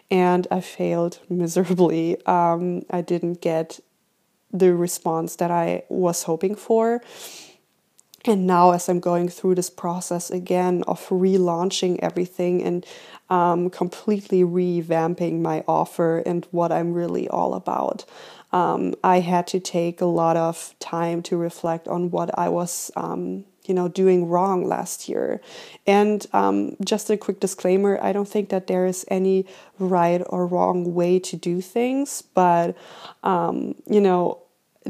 and 0.10 0.48
I 0.50 0.62
failed 0.62 1.20
miserably. 1.30 2.26
Um, 2.26 2.84
I 2.90 3.02
didn't 3.02 3.42
get 3.42 3.80
the 4.52 4.74
response 4.74 5.36
that 5.38 5.52
I 5.52 5.84
was 5.90 6.24
hoping 6.24 6.56
for. 6.56 7.02
And 8.26 8.48
now, 8.48 8.72
as 8.72 8.88
I'm 8.88 9.02
going 9.02 9.28
through 9.28 9.56
this 9.56 9.70
process 9.70 10.32
again 10.32 10.84
of 10.88 11.08
relaunching 11.10 12.00
everything 12.02 12.64
and 12.64 12.86
um, 13.30 13.70
completely 13.70 14.44
revamping 14.44 15.42
my 15.42 15.64
offer 15.68 16.20
and 16.20 16.48
what 16.52 16.72
I'm 16.72 16.94
really 16.94 17.28
all 17.28 17.54
about, 17.54 18.06
um, 18.54 18.94
I 19.04 19.20
had 19.20 19.48
to 19.48 19.60
take 19.60 20.00
a 20.00 20.06
lot 20.06 20.38
of 20.38 20.74
time 20.80 21.22
to 21.24 21.36
reflect 21.36 21.88
on 21.88 22.12
what 22.12 22.38
I 22.38 22.48
was, 22.48 22.92
um, 22.96 23.44
you 23.66 23.74
know, 23.74 23.90
doing 23.90 24.30
wrong 24.30 24.66
last 24.66 25.10
year. 25.10 25.42
And 25.86 26.26
um, 26.32 26.78
just 26.86 27.10
a 27.10 27.18
quick 27.18 27.42
disclaimer: 27.42 28.00
I 28.02 28.14
don't 28.14 28.28
think 28.28 28.50
that 28.50 28.68
there 28.68 28.86
is 28.86 29.06
any 29.10 29.48
right 29.80 30.22
or 30.30 30.48
wrong 30.48 30.94
way 30.94 31.20
to 31.20 31.36
do 31.36 31.60
things, 31.60 32.22
but 32.22 32.78
um, 33.24 33.76
you 33.86 34.00
know, 34.00 34.43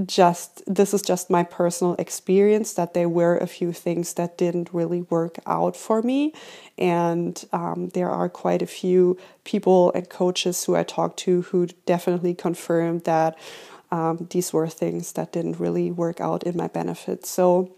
just 0.05 0.63
this 0.65 0.93
is 0.93 1.01
just 1.01 1.29
my 1.29 1.43
personal 1.43 1.95
experience 1.95 2.73
that 2.73 2.93
there 2.93 3.09
were 3.09 3.37
a 3.37 3.47
few 3.47 3.71
things 3.71 4.13
that 4.15 4.37
didn't 4.37 4.69
really 4.73 5.03
work 5.03 5.37
out 5.45 5.75
for 5.75 6.01
me. 6.01 6.33
And 6.77 7.43
um, 7.53 7.89
there 7.89 8.09
are 8.09 8.29
quite 8.29 8.61
a 8.61 8.67
few 8.67 9.17
people 9.43 9.91
and 9.93 10.09
coaches 10.09 10.63
who 10.63 10.75
i 10.75 10.83
talked 10.83 11.19
to 11.19 11.43
who 11.43 11.67
definitely 11.85 12.33
confirmed 12.33 13.03
that 13.03 13.37
um, 13.91 14.27
these 14.31 14.51
were 14.51 14.67
things 14.67 15.11
that 15.13 15.31
didn't 15.31 15.59
really 15.59 15.91
work 15.91 16.19
out 16.19 16.43
in 16.43 16.57
my 16.57 16.67
benefit 16.67 17.25
so 17.25 17.75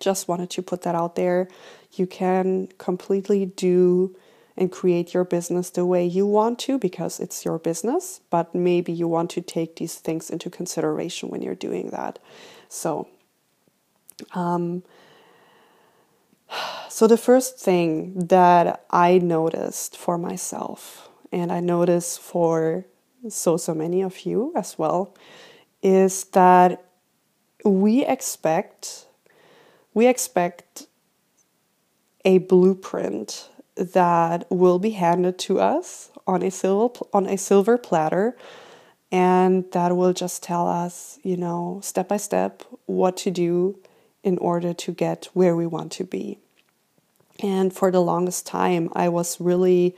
just 0.00 0.28
wanted 0.28 0.50
to 0.50 0.62
put 0.62 0.82
that 0.82 0.94
out 0.94 1.16
there. 1.16 1.48
You 1.92 2.06
can 2.06 2.68
completely 2.78 3.46
do 3.46 4.14
and 4.58 4.72
create 4.72 5.14
your 5.14 5.24
business 5.24 5.70
the 5.70 5.86
way 5.86 6.04
you 6.04 6.26
want 6.26 6.58
to 6.58 6.78
because 6.78 7.20
it's 7.20 7.44
your 7.44 7.58
business, 7.58 8.20
but 8.28 8.54
maybe 8.54 8.92
you 8.92 9.06
want 9.06 9.30
to 9.30 9.40
take 9.40 9.76
these 9.76 9.94
things 9.94 10.28
into 10.28 10.50
consideration 10.50 11.28
when 11.28 11.40
you're 11.40 11.54
doing 11.54 11.90
that. 11.90 12.18
So, 12.68 13.08
um, 14.34 14.82
so 16.88 17.06
the 17.06 17.16
first 17.16 17.58
thing 17.58 18.14
that 18.18 18.84
I 18.90 19.18
noticed 19.18 19.96
for 19.96 20.18
myself, 20.18 21.08
and 21.30 21.52
I 21.52 21.60
notice 21.60 22.18
for 22.18 22.84
so 23.28 23.56
so 23.56 23.74
many 23.74 24.02
of 24.02 24.20
you 24.20 24.52
as 24.56 24.76
well, 24.76 25.14
is 25.82 26.24
that 26.32 26.84
we 27.64 28.04
expect 28.04 29.06
we 29.94 30.06
expect 30.06 30.86
a 32.24 32.38
blueprint 32.38 33.48
that 33.78 34.46
will 34.50 34.78
be 34.78 34.90
handed 34.90 35.38
to 35.38 35.60
us 35.60 36.10
on 36.26 36.42
a 36.42 36.50
silver 36.50 37.04
on 37.12 37.26
a 37.26 37.38
silver 37.38 37.78
platter 37.78 38.36
and 39.10 39.64
that 39.72 39.96
will 39.96 40.12
just 40.12 40.42
tell 40.42 40.68
us, 40.68 41.18
you 41.22 41.36
know, 41.36 41.80
step 41.82 42.08
by 42.08 42.18
step 42.18 42.62
what 42.86 43.16
to 43.18 43.30
do 43.30 43.78
in 44.22 44.36
order 44.38 44.74
to 44.74 44.92
get 44.92 45.28
where 45.32 45.56
we 45.56 45.66
want 45.66 45.92
to 45.92 46.04
be. 46.04 46.38
And 47.40 47.72
for 47.72 47.90
the 47.90 48.02
longest 48.02 48.46
time, 48.46 48.90
I 48.94 49.08
was 49.08 49.40
really, 49.40 49.96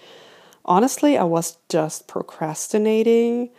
honestly, 0.65 1.17
I 1.17 1.25
was 1.25 1.57
just 1.69 2.07
procrastinating 2.07 3.51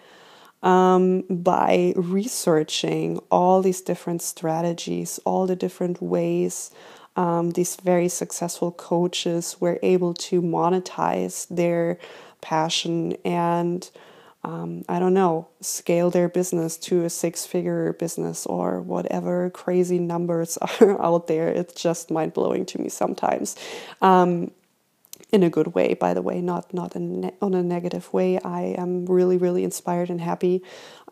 um, 0.63 1.24
by 1.30 1.94
researching 1.96 3.20
all 3.32 3.62
these 3.62 3.82
different 3.82 4.22
strategies, 4.22 5.20
all 5.25 5.48
the 5.48 5.56
different 5.56 6.01
ways 6.01 6.72
um, 7.15 7.51
these 7.51 7.75
very 7.77 8.08
successful 8.08 8.72
coaches 8.72 9.58
were 9.60 9.80
able 9.84 10.13
to 10.13 10.41
monetize 10.41 11.48
their 11.50 11.98
passion 12.41 13.13
and 13.25 13.89
um, 14.44 14.84
I 14.89 14.98
don't 14.98 15.13
know, 15.13 15.50
scale 15.62 16.10
their 16.10 16.27
business 16.27 16.75
to 16.77 17.06
a 17.06 17.10
six 17.12 17.46
figure 17.46 17.94
business 17.94 18.48
or 18.48 18.82
whatever 18.82 19.51
crazy 19.51 20.00
numbers 20.00 20.58
are 20.82 21.00
out 21.01 21.27
there. 21.27 21.48
It's 21.48 21.80
just 21.80 22.10
mind 22.10 22.34
blowing 22.34 22.65
to 22.68 22.82
me 22.82 22.89
sometimes. 22.89 23.56
Um, 24.01 24.51
in 25.32 25.44
a 25.44 25.50
good 25.50 25.74
way, 25.74 25.94
by 25.94 26.14
the 26.14 26.22
way, 26.22 26.42
not 26.42 26.74
not 26.74 26.96
in 26.96 27.32
on 27.42 27.54
a 27.54 27.64
negative 27.64 28.12
way. 28.14 28.40
I 28.40 28.76
am 28.78 29.06
really 29.06 29.38
really 29.38 29.64
inspired 29.64 30.10
and 30.10 30.20
happy 30.20 30.62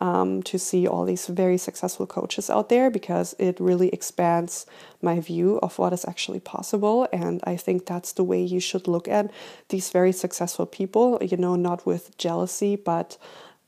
um, 0.00 0.42
to 0.42 0.58
see 0.58 0.86
all 0.86 1.04
these 1.04 1.26
very 1.26 1.56
successful 1.56 2.06
coaches 2.06 2.50
out 2.50 2.68
there 2.68 2.90
because 2.90 3.34
it 3.38 3.58
really 3.58 3.88
expands 3.88 4.66
my 5.00 5.20
view 5.20 5.58
of 5.62 5.78
what 5.78 5.92
is 5.92 6.04
actually 6.04 6.40
possible, 6.40 7.08
and 7.12 7.40
I 7.44 7.56
think 7.56 7.86
that's 7.86 8.12
the 8.12 8.24
way 8.24 8.42
you 8.42 8.60
should 8.60 8.86
look 8.86 9.08
at 9.08 9.30
these 9.70 9.90
very 9.90 10.12
successful 10.12 10.66
people. 10.66 11.18
You 11.22 11.38
know, 11.38 11.56
not 11.56 11.86
with 11.86 12.16
jealousy, 12.18 12.76
but 12.76 13.16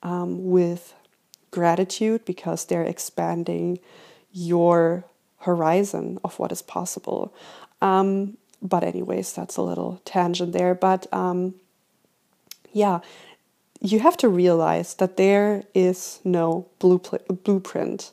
um, 0.02 0.50
with 0.50 0.94
gratitude 1.50 2.24
because 2.24 2.66
they're 2.66 2.82
expanding 2.82 3.78
your 4.32 5.04
horizon 5.38 6.18
of 6.24 6.38
what 6.38 6.52
is 6.52 6.62
possible. 6.62 7.34
Um, 7.80 8.36
but 8.62 8.84
anyways, 8.84 9.32
that's 9.32 9.56
a 9.56 9.62
little 9.62 10.00
tangent 10.04 10.52
there. 10.52 10.74
But 10.74 11.12
um, 11.12 11.54
yeah, 12.72 13.00
you 13.80 13.98
have 14.00 14.16
to 14.18 14.28
realize 14.28 14.94
that 14.94 15.16
there 15.16 15.64
is 15.74 16.20
no 16.24 16.68
blueprint. 16.78 18.12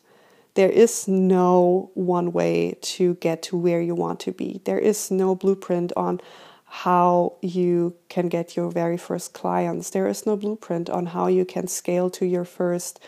There 0.55 0.69
is 0.69 1.07
no 1.07 1.91
one 1.93 2.33
way 2.33 2.77
to 2.81 3.13
get 3.15 3.43
to 3.43 3.57
where 3.57 3.81
you 3.81 3.93
want 3.93 4.19
to 4.21 4.31
be. 4.31 4.61
There 4.65 4.79
is 4.79 5.11
no 5.11 5.35
blueprint 5.35 5.93
on 5.95 6.19
how 6.65 7.33
you 7.41 7.95
can 8.09 8.29
get 8.29 8.55
your 8.55 8.69
very 8.71 8.97
first 8.97 9.33
clients. 9.33 9.91
There 9.91 10.07
is 10.07 10.25
no 10.25 10.35
blueprint 10.35 10.89
on 10.89 11.07
how 11.07 11.27
you 11.27 11.45
can 11.45 11.67
scale 11.67 12.09
to 12.11 12.25
your 12.25 12.45
first 12.45 12.99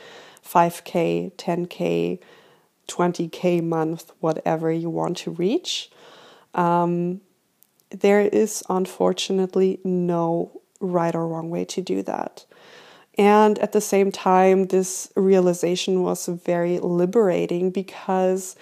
5K, 0.47 1.33
10K, 1.33 2.19
20K 2.87 3.63
month, 3.63 4.11
whatever 4.19 4.71
you 4.71 4.89
want 4.89 5.17
to 5.17 5.31
reach. 5.31 5.89
Um, 6.53 7.21
there 7.91 8.21
is 8.21 8.63
unfortunately 8.69 9.79
no 9.83 10.61
right 10.79 11.13
or 11.13 11.27
wrong 11.27 11.49
way 11.49 11.65
to 11.65 11.81
do 11.81 12.01
that. 12.03 12.45
And 13.17 13.59
at 13.59 13.73
the 13.73 13.81
same 13.81 14.11
time, 14.11 14.67
this 14.67 15.11
realization 15.15 16.01
was 16.01 16.27
very 16.27 16.79
liberating 16.79 17.69
because, 17.69 18.55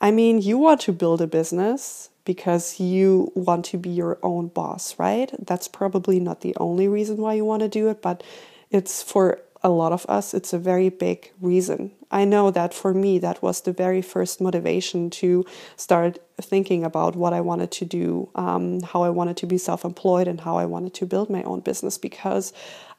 I 0.00 0.10
mean, 0.10 0.40
you 0.40 0.58
want 0.58 0.80
to 0.82 0.92
build 0.92 1.20
a 1.20 1.26
business 1.26 2.10
because 2.24 2.78
you 2.78 3.32
want 3.34 3.64
to 3.66 3.78
be 3.78 3.88
your 3.88 4.18
own 4.22 4.48
boss, 4.48 4.98
right? 4.98 5.32
That's 5.38 5.68
probably 5.68 6.20
not 6.20 6.42
the 6.42 6.54
only 6.56 6.88
reason 6.88 7.16
why 7.16 7.34
you 7.34 7.44
want 7.44 7.62
to 7.62 7.68
do 7.68 7.88
it, 7.88 8.02
but 8.02 8.22
it's 8.70 9.02
for 9.02 9.40
a 9.62 9.68
lot 9.68 9.92
of 9.92 10.06
us, 10.08 10.34
it's 10.34 10.52
a 10.52 10.58
very 10.58 10.88
big 10.88 11.32
reason. 11.40 11.92
I 12.10 12.24
know 12.24 12.50
that 12.50 12.72
for 12.72 12.94
me, 12.94 13.18
that 13.18 13.42
was 13.42 13.60
the 13.60 13.72
very 13.72 14.02
first 14.02 14.40
motivation 14.40 15.10
to 15.10 15.44
start 15.76 16.18
thinking 16.40 16.84
about 16.84 17.16
what 17.16 17.32
I 17.32 17.40
wanted 17.40 17.70
to 17.72 17.84
do, 17.84 18.30
um, 18.34 18.80
how 18.82 19.02
I 19.02 19.10
wanted 19.10 19.36
to 19.38 19.46
be 19.46 19.58
self 19.58 19.84
employed, 19.84 20.28
and 20.28 20.40
how 20.40 20.56
I 20.56 20.66
wanted 20.66 20.94
to 20.94 21.06
build 21.06 21.30
my 21.30 21.42
own 21.42 21.60
business 21.60 21.98
because 21.98 22.52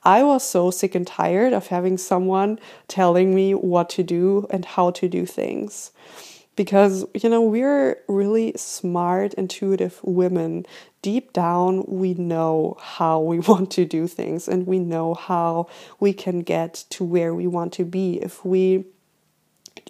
I 0.03 0.23
was 0.23 0.43
so 0.47 0.71
sick 0.71 0.95
and 0.95 1.07
tired 1.07 1.53
of 1.53 1.67
having 1.67 1.97
someone 1.97 2.59
telling 2.87 3.33
me 3.33 3.53
what 3.53 3.89
to 3.91 4.03
do 4.03 4.47
and 4.49 4.65
how 4.65 4.91
to 4.91 5.07
do 5.07 5.25
things 5.25 5.91
because 6.57 7.05
you 7.13 7.29
know 7.29 7.41
we're 7.41 7.99
really 8.09 8.51
smart 8.57 9.33
intuitive 9.35 9.99
women 10.03 10.65
deep 11.07 11.31
down 11.31 11.85
we 11.87 12.13
know 12.13 12.75
how 12.81 13.17
we 13.17 13.39
want 13.51 13.71
to 13.71 13.85
do 13.85 14.07
things 14.07 14.45
and 14.49 14.67
we 14.67 14.77
know 14.77 15.13
how 15.13 15.65
we 16.01 16.11
can 16.11 16.41
get 16.41 16.83
to 16.89 17.01
where 17.05 17.33
we 17.33 17.47
want 17.47 17.71
to 17.71 17.85
be 17.85 18.21
if 18.21 18.43
we 18.43 18.83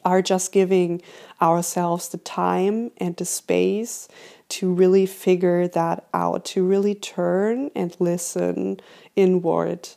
are 0.06 0.22
just 0.22 0.52
giving 0.52 1.02
ourselves 1.42 2.10
the 2.10 2.18
time 2.20 2.92
and 2.98 3.16
the 3.18 3.26
space 3.26 4.08
to 4.48 4.72
really 4.72 5.06
figure 5.06 5.68
that 5.68 6.08
out, 6.14 6.46
to 6.46 6.64
really 6.64 6.96
turn 6.96 7.70
and 7.76 7.96
listen 8.00 8.80
inward 9.16 9.90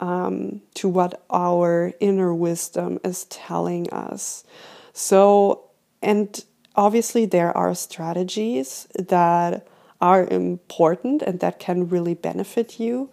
um, 0.00 0.62
to 0.74 0.88
what 0.88 1.22
our 1.28 1.92
inner 2.00 2.32
wisdom 2.32 2.98
is 3.04 3.24
telling 3.24 3.90
us. 3.90 4.44
So, 4.92 5.64
and 6.00 6.44
obviously, 6.74 7.26
there 7.26 7.54
are 7.56 7.74
strategies 7.74 8.86
that 8.96 9.66
are 10.00 10.26
important 10.26 11.22
and 11.22 11.40
that 11.40 11.58
can 11.58 11.88
really 11.88 12.14
benefit 12.14 12.78
you. 12.78 13.10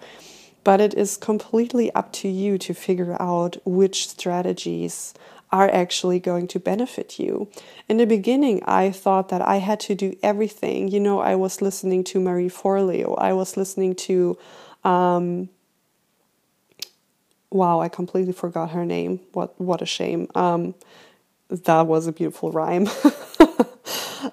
But 0.63 0.81
it 0.81 0.93
is 0.95 1.17
completely 1.17 1.93
up 1.93 2.11
to 2.13 2.27
you 2.27 2.57
to 2.59 2.73
figure 2.73 3.15
out 3.19 3.57
which 3.65 4.07
strategies 4.07 5.13
are 5.51 5.69
actually 5.69 6.19
going 6.19 6.47
to 6.47 6.59
benefit 6.59 7.19
you. 7.19 7.47
In 7.87 7.97
the 7.97 8.05
beginning, 8.05 8.61
I 8.65 8.91
thought 8.91 9.29
that 9.29 9.41
I 9.41 9.57
had 9.57 9.79
to 9.81 9.95
do 9.95 10.17
everything. 10.23 10.87
You 10.89 10.99
know, 10.99 11.19
I 11.19 11.35
was 11.35 11.61
listening 11.61 12.03
to 12.05 12.19
Marie 12.19 12.49
Forleo, 12.49 13.15
I 13.17 13.33
was 13.33 13.55
listening 13.55 13.95
to, 13.95 14.37
um, 14.83 15.49
wow, 17.51 17.79
I 17.79 17.89
completely 17.89 18.33
forgot 18.33 18.71
her 18.71 18.85
name. 18.85 19.19
What, 19.33 19.59
what 19.61 19.81
a 19.81 19.85
shame. 19.85 20.27
Um, 20.35 20.73
that 21.49 21.85
was 21.85 22.07
a 22.07 22.11
beautiful 22.11 22.51
rhyme. 22.51 22.89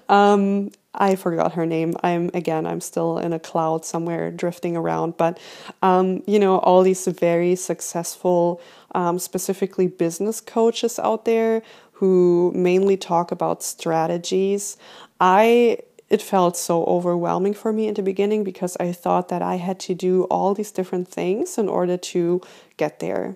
um, 0.09 0.71
I 0.93 1.15
forgot 1.15 1.53
her 1.53 1.65
name. 1.65 1.95
I'm 2.03 2.29
again, 2.33 2.65
I'm 2.65 2.81
still 2.81 3.17
in 3.17 3.33
a 3.33 3.39
cloud 3.39 3.85
somewhere 3.85 4.31
drifting 4.31 4.77
around. 4.77 5.17
But 5.17 5.39
um, 5.81 6.23
you 6.27 6.39
know, 6.39 6.59
all 6.59 6.83
these 6.83 7.07
very 7.07 7.55
successful, 7.55 8.61
um, 8.93 9.19
specifically 9.19 9.87
business 9.87 10.39
coaches 10.39 10.99
out 10.99 11.25
there 11.25 11.63
who 11.93 12.51
mainly 12.55 12.97
talk 12.97 13.31
about 13.31 13.63
strategies. 13.63 14.77
I 15.19 15.79
it 16.09 16.21
felt 16.21 16.55
so 16.55 16.83
overwhelming 16.85 17.55
for 17.55 17.73
me 17.73 17.87
in 17.87 17.95
the 17.95 18.03
beginning 18.03 18.43
because 18.43 18.77
I 18.79 18.91
thought 18.91 19.29
that 19.29 19.41
I 19.41 19.55
had 19.55 19.79
to 19.81 19.95
do 19.95 20.25
all 20.25 20.53
these 20.53 20.71
different 20.71 21.07
things 21.07 21.57
in 21.57 21.67
order 21.67 21.97
to 21.97 22.39
get 22.77 22.99
there. 22.99 23.35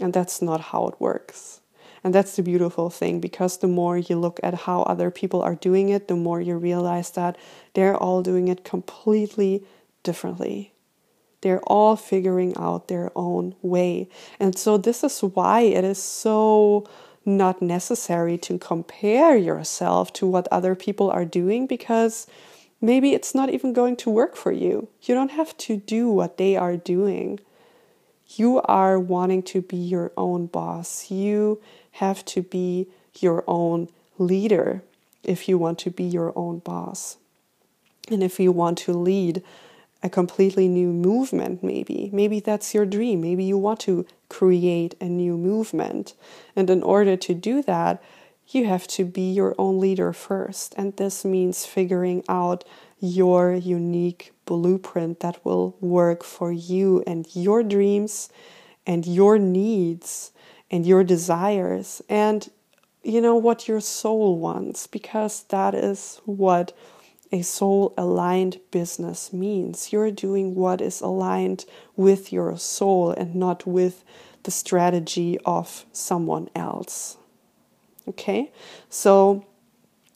And 0.00 0.12
that's 0.12 0.42
not 0.42 0.60
how 0.60 0.88
it 0.88 1.00
works. 1.00 1.61
And 2.04 2.14
that's 2.14 2.36
the 2.36 2.42
beautiful 2.42 2.90
thing 2.90 3.20
because 3.20 3.58
the 3.58 3.68
more 3.68 3.96
you 3.96 4.16
look 4.16 4.40
at 4.42 4.54
how 4.54 4.82
other 4.82 5.10
people 5.10 5.40
are 5.42 5.54
doing 5.54 5.88
it, 5.88 6.08
the 6.08 6.16
more 6.16 6.40
you 6.40 6.56
realize 6.56 7.10
that 7.12 7.36
they're 7.74 7.96
all 7.96 8.22
doing 8.22 8.48
it 8.48 8.64
completely 8.64 9.64
differently. 10.02 10.72
They're 11.42 11.62
all 11.62 11.96
figuring 11.96 12.56
out 12.56 12.88
their 12.88 13.10
own 13.14 13.54
way. 13.62 14.08
And 14.38 14.56
so, 14.56 14.78
this 14.78 15.02
is 15.02 15.20
why 15.20 15.62
it 15.62 15.84
is 15.84 16.02
so 16.02 16.86
not 17.24 17.62
necessary 17.62 18.36
to 18.36 18.58
compare 18.58 19.36
yourself 19.36 20.12
to 20.14 20.26
what 20.26 20.48
other 20.50 20.74
people 20.74 21.10
are 21.10 21.24
doing 21.24 21.66
because 21.66 22.26
maybe 22.80 23.12
it's 23.12 23.34
not 23.34 23.50
even 23.50 23.72
going 23.72 23.96
to 23.96 24.10
work 24.10 24.36
for 24.36 24.52
you. 24.52 24.88
You 25.02 25.14
don't 25.14 25.30
have 25.30 25.56
to 25.58 25.76
do 25.76 26.08
what 26.08 26.36
they 26.36 26.56
are 26.56 26.76
doing. 26.76 27.40
You 28.36 28.60
are 28.62 28.98
wanting 28.98 29.42
to 29.44 29.62
be 29.62 29.76
your 29.76 30.12
own 30.16 30.46
boss. 30.46 31.10
You 31.10 31.60
have 31.92 32.24
to 32.24 32.42
be 32.42 32.88
your 33.20 33.44
own 33.46 33.88
leader 34.18 34.82
if 35.22 35.48
you 35.48 35.58
want 35.58 35.78
to 35.80 35.90
be 35.90 36.04
your 36.04 36.32
own 36.36 36.58
boss. 36.58 37.16
And 38.10 38.22
if 38.22 38.40
you 38.40 38.50
want 38.52 38.78
to 38.78 38.92
lead 38.92 39.42
a 40.02 40.08
completely 40.08 40.66
new 40.66 40.88
movement, 40.88 41.62
maybe, 41.62 42.10
maybe 42.12 42.40
that's 42.40 42.74
your 42.74 42.84
dream. 42.84 43.20
Maybe 43.20 43.44
you 43.44 43.56
want 43.56 43.80
to 43.80 44.04
create 44.28 44.96
a 45.00 45.04
new 45.04 45.36
movement. 45.36 46.14
And 46.56 46.68
in 46.68 46.82
order 46.82 47.16
to 47.16 47.34
do 47.34 47.62
that, 47.62 48.02
you 48.48 48.66
have 48.66 48.86
to 48.88 49.04
be 49.04 49.30
your 49.30 49.54
own 49.58 49.78
leader 49.78 50.12
first. 50.12 50.74
And 50.76 50.96
this 50.96 51.24
means 51.24 51.64
figuring 51.64 52.24
out 52.28 52.64
your 52.98 53.54
unique 53.54 54.32
blueprint 54.44 55.20
that 55.20 55.44
will 55.44 55.76
work 55.80 56.24
for 56.24 56.52
you 56.52 57.02
and 57.06 57.26
your 57.34 57.62
dreams 57.62 58.28
and 58.86 59.06
your 59.06 59.38
needs 59.38 60.32
and 60.72 60.86
your 60.86 61.04
desires 61.04 62.02
and 62.08 62.50
you 63.04 63.20
know 63.20 63.36
what 63.36 63.68
your 63.68 63.80
soul 63.80 64.38
wants 64.38 64.86
because 64.86 65.44
that 65.44 65.74
is 65.74 66.20
what 66.24 66.76
a 67.30 67.42
soul 67.42 67.94
aligned 67.96 68.60
business 68.70 69.32
means. 69.32 69.92
You're 69.92 70.10
doing 70.10 70.54
what 70.54 70.80
is 70.80 71.00
aligned 71.00 71.64
with 71.96 72.32
your 72.32 72.56
soul 72.58 73.10
and 73.10 73.34
not 73.34 73.66
with 73.66 74.04
the 74.42 74.50
strategy 74.50 75.38
of 75.44 75.86
someone 75.92 76.48
else. 76.54 77.16
Okay? 78.06 78.52
So 78.90 79.46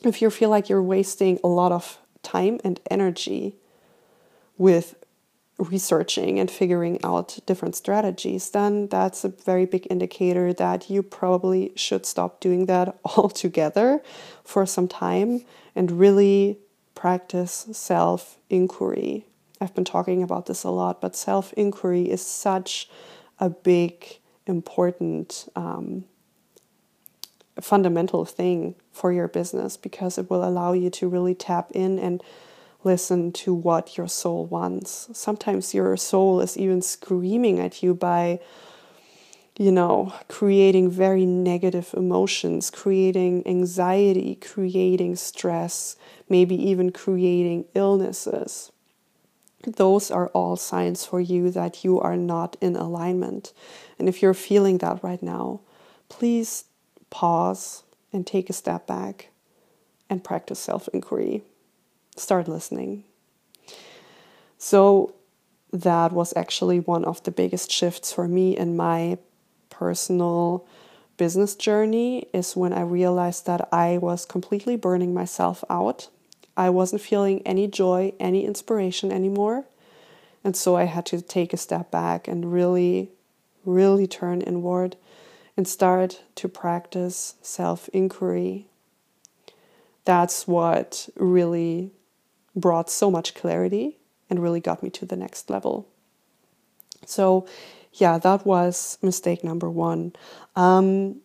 if 0.05 0.21
you 0.21 0.31
feel 0.31 0.51
like 0.51 0.69
you're 0.69 0.83
wasting 0.83 1.41
a 1.43 1.49
lot 1.49 1.73
of 1.73 1.99
time 2.23 2.61
and 2.63 2.81
energy 2.91 3.57
with 4.59 4.97
researching 5.59 6.39
and 6.39 6.51
figuring 6.51 6.99
out 7.03 7.39
different 7.47 7.75
strategies, 7.75 8.51
then 8.51 8.89
that's 8.89 9.25
a 9.25 9.29
very 9.29 9.65
big 9.65 9.87
indicator 9.91 10.53
that 10.53 10.91
you 10.91 11.03
probably 11.03 11.73
should 11.77 12.05
stop 12.05 12.41
doing 12.41 12.67
that 12.67 12.99
altogether 13.05 14.03
for 14.45 14.67
some 14.67 14.89
time 14.89 15.45
and 15.75 15.93
really 15.93 16.59
practice 16.95 17.67
self 17.73 18.39
inquiry. 18.51 19.27
I've 19.61 19.75
been 19.75 19.85
talking 19.85 20.23
about 20.23 20.47
this 20.47 20.65
a 20.65 20.71
lot, 20.71 21.01
but 21.01 21.17
self 21.17 21.53
inquiry 21.55 22.11
is 22.11 22.25
such 22.25 22.89
a 23.39 23.49
big, 23.49 24.19
important, 24.47 25.49
um, 25.57 26.05
fundamental 27.61 28.27
thing 28.27 28.75
for 28.93 29.13
your 29.13 29.29
business 29.29 29.77
because 29.77 30.19
it 30.19 30.29
will 30.29 30.47
allow 30.47 30.73
you 30.73 30.91
to 30.91 31.09
really 31.09 31.35
tap 31.35 31.71
in 31.73 31.99
and 31.99 32.23
listen 32.85 33.33
to 33.33 33.55
what 33.55 33.97
your 33.97 34.09
soul 34.09 34.47
wants. 34.47 35.09
Sometimes 35.13 35.75
your 35.75 35.97
soul 35.97 36.41
is 36.41 36.57
even 36.57 36.83
screaming 36.83 37.59
at 37.59 37.83
you 37.83 37.95
by, 37.95 38.41
you 39.59 39.73
know, 39.73 40.13
creating 40.29 40.91
very 40.91 41.27
negative 41.27 41.93
emotions, 41.97 42.71
creating 42.71 43.47
anxiety, 43.47 44.37
creating 44.37 45.17
stress, 45.17 45.97
maybe 46.29 46.55
even 46.55 46.93
creating 46.93 47.65
illnesses. 47.75 48.71
Those 49.67 50.11
are 50.11 50.29
all 50.29 50.57
signs 50.57 51.05
for 51.05 51.21
you 51.21 51.51
that 51.51 51.83
you 51.83 52.01
are 52.01 52.17
not 52.17 52.57
in 52.61 52.77
alignment. 52.77 53.53
And 53.99 54.09
if 54.09 54.23
you're 54.23 54.35
feeling 54.35 54.79
that 54.79 55.03
right 55.03 55.23
now, 55.23 55.61
please 56.09 56.65
pause 57.11 57.83
and 58.13 58.27
take 58.27 58.49
a 58.49 58.53
step 58.53 58.87
back 58.87 59.31
and 60.09 60.23
practice 60.23 60.61
self 60.61 60.89
inquiry 60.93 61.43
start 62.17 62.49
listening. 62.49 63.05
So 64.59 65.15
that 65.73 66.13
was 66.13 66.33
actually 66.37 66.81
one 66.81 67.05
of 67.05 67.23
the 67.23 67.31
biggest 67.31 67.71
shifts 67.71 68.13
for 68.13 68.27
me 68.27 68.57
in 68.57 68.77
my 68.77 69.19
personal 69.71 70.67
business 71.17 71.55
journey 71.55 72.27
is 72.33 72.57
when 72.57 72.73
I 72.73 72.83
realized 72.83 73.47
that 73.47 73.69
I 73.73 73.99
was 73.99 74.25
completely 74.25 74.77
burning 74.77 75.15
myself 75.15 75.65
out. 75.69 76.09
I 76.57 76.71
wasn't 76.71 77.03
feeling 77.03 77.43
any 77.43 77.67
joy, 77.67 78.13
any 78.19 78.45
inspiration 78.45 79.13
anymore. 79.13 79.65
And 80.43 80.57
so 80.57 80.77
I 80.77 80.85
had 80.85 81.05
to 81.07 81.21
take 81.21 81.53
a 81.53 81.59
step 81.59 81.91
back 81.91 82.29
and 82.29 82.53
really, 82.53 83.11
really 83.65 84.07
turn 84.07 84.41
inward 84.41 84.97
and 85.57 85.67
start 85.67 86.23
to 86.37 86.49
practice 86.49 87.35
self 87.43 87.89
inquiry. 87.89 88.67
That's 90.05 90.47
what 90.47 91.09
really 91.17 91.93
brought 92.57 92.91
so 92.91 93.11
much 93.11 93.35
clarity 93.35 93.99
and 94.29 94.43
really 94.43 94.61
got 94.61 94.83
me 94.83 94.91
to 94.91 95.07
the 95.07 95.17
next 95.17 95.51
level. 95.51 95.89
So, 97.05 97.47
yeah, 97.93 98.19
that 98.19 98.45
was 98.45 98.99
mistake 99.03 99.45
number 99.45 99.71
one. 99.71 100.15
Um, 100.57 101.21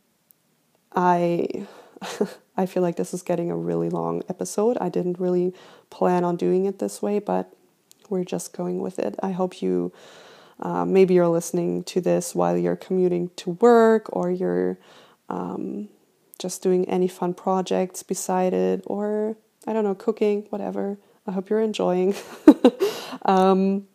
I 0.95 1.67
I 2.57 2.65
feel 2.65 2.83
like 2.83 2.97
this 2.97 3.13
is 3.13 3.23
getting 3.23 3.49
a 3.49 3.57
really 3.57 3.89
long 3.89 4.23
episode. 4.29 4.77
I 4.79 4.89
didn't 4.89 5.19
really 5.19 5.53
plan 5.89 6.23
on 6.23 6.35
doing 6.35 6.65
it 6.65 6.79
this 6.79 7.01
way, 7.01 7.19
but 7.19 7.55
we're 8.09 8.25
just 8.25 8.53
going 8.53 8.81
with 8.81 8.99
it. 8.99 9.15
I 9.23 9.31
hope 9.31 9.61
you 9.61 9.91
uh, 10.59 10.85
maybe 10.85 11.15
you're 11.15 11.27
listening 11.27 11.83
to 11.85 12.01
this 12.01 12.35
while 12.35 12.57
you're 12.57 12.75
commuting 12.75 13.31
to 13.35 13.51
work 13.51 14.07
or 14.13 14.29
you're 14.29 14.77
um, 15.27 15.89
just 16.37 16.61
doing 16.61 16.87
any 16.87 17.07
fun 17.07 17.33
projects 17.33 18.03
beside 18.03 18.53
it 18.53 18.83
or 18.85 19.35
I 19.65 19.73
don't 19.73 19.83
know, 19.83 19.95
cooking, 19.95 20.45
whatever. 20.49 20.97
I 21.27 21.31
hope 21.31 21.49
you're 21.49 21.62
enjoying. 21.62 22.15
um, 23.25 23.88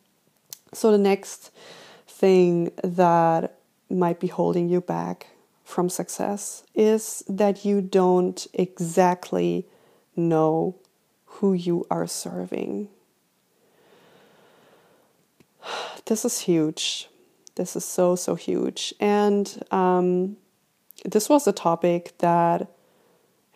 so, 0.72 0.92
the 0.92 0.98
next 0.98 1.50
thing 2.06 2.70
that 2.82 3.58
might 3.90 4.20
be 4.20 4.26
holding 4.26 4.68
you 4.68 4.80
back 4.80 5.28
from 5.64 5.88
success 5.88 6.64
is 6.74 7.24
that 7.28 7.64
you 7.64 7.80
don't 7.80 8.46
exactly 8.54 9.66
know 10.14 10.76
who 11.24 11.52
you 11.52 11.86
are 11.90 12.06
serving. 12.06 12.88
This 16.06 16.24
is 16.24 16.38
huge. 16.42 17.08
This 17.56 17.74
is 17.74 17.84
so, 17.84 18.14
so 18.14 18.36
huge. 18.36 18.94
And 19.00 19.60
um, 19.72 20.36
this 21.04 21.28
was 21.28 21.48
a 21.48 21.52
topic 21.52 22.16
that 22.18 22.70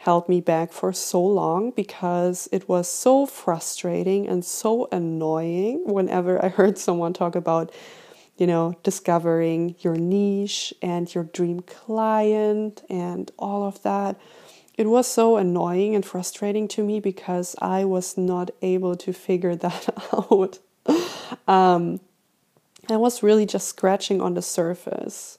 held 0.00 0.30
me 0.30 0.40
back 0.40 0.72
for 0.72 0.94
so 0.94 1.22
long 1.22 1.72
because 1.72 2.48
it 2.52 2.66
was 2.66 2.90
so 2.90 3.26
frustrating 3.26 4.26
and 4.26 4.42
so 4.42 4.88
annoying 4.90 5.82
whenever 5.84 6.42
I 6.42 6.48
heard 6.48 6.78
someone 6.86 7.12
talk 7.12 7.36
about, 7.36 7.70
you 8.38 8.46
know, 8.46 8.74
discovering 8.82 9.76
your 9.80 9.96
niche 9.96 10.72
and 10.80 11.14
your 11.14 11.24
dream 11.24 11.60
client 11.60 12.82
and 12.88 13.30
all 13.38 13.62
of 13.62 13.82
that. 13.82 14.18
It 14.78 14.86
was 14.86 15.06
so 15.06 15.36
annoying 15.36 15.94
and 15.94 16.06
frustrating 16.06 16.66
to 16.68 16.82
me 16.82 16.98
because 16.98 17.54
I 17.60 17.84
was 17.84 18.16
not 18.16 18.50
able 18.62 18.96
to 18.96 19.12
figure 19.12 19.54
that 19.66 19.94
out. 20.14 20.60
um, 21.46 22.00
I 22.88 22.96
was 22.96 23.22
really 23.22 23.44
just 23.44 23.68
scratching 23.68 24.22
on 24.22 24.32
the 24.32 24.40
surface. 24.40 25.36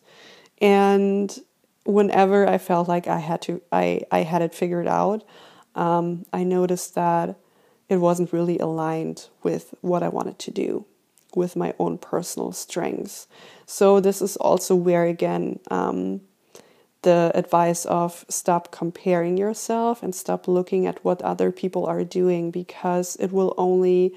And 0.60 1.36
whenever 1.84 2.48
I 2.48 2.58
felt 2.58 2.88
like 2.88 3.08
I 3.08 3.20
had 3.20 3.42
to, 3.44 3.62
I, 3.72 4.02
I 4.12 4.20
had 4.20 4.42
it 4.42 4.54
figured 4.54 4.88
out, 4.88 5.24
um, 5.76 6.26
I 6.32 6.44
noticed 6.44 6.96
that 6.96 7.38
it 7.90 7.98
wasn't 7.98 8.34
really 8.34 8.58
aligned 8.60 9.28
with 9.44 9.74
what 9.82 10.04
I 10.04 10.10
wanted 10.10 10.40
to 10.40 10.52
do, 10.52 10.86
with 11.36 11.56
my 11.56 11.74
own 11.80 11.98
personal 11.98 12.52
strengths. 12.52 13.28
So, 13.66 14.00
this 14.00 14.22
is 14.22 14.38
also 14.38 14.76
where, 14.76 15.06
again, 15.06 15.60
um, 15.70 16.22
the 17.02 17.32
advice 17.34 17.86
of 17.86 18.26
stop 18.30 18.72
comparing 18.72 19.38
yourself 19.38 20.04
and 20.04 20.14
stop 20.14 20.48
looking 20.48 20.86
at 20.86 21.04
what 21.04 21.22
other 21.22 21.52
people 21.52 21.86
are 21.86 22.04
doing 22.04 22.52
because 22.52 23.16
it 23.16 23.32
will 23.32 23.56
only 23.58 24.14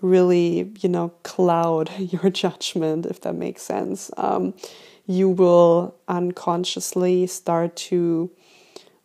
really, 0.00 0.72
you 0.80 0.88
know, 0.88 1.08
cloud 1.24 1.90
your 1.98 2.30
judgment, 2.30 3.06
if 3.06 3.20
that 3.22 3.34
makes 3.34 3.62
sense. 3.62 4.10
Um, 4.16 4.54
you 5.08 5.30
will 5.30 5.96
unconsciously 6.06 7.26
start 7.26 7.74
to, 7.74 8.30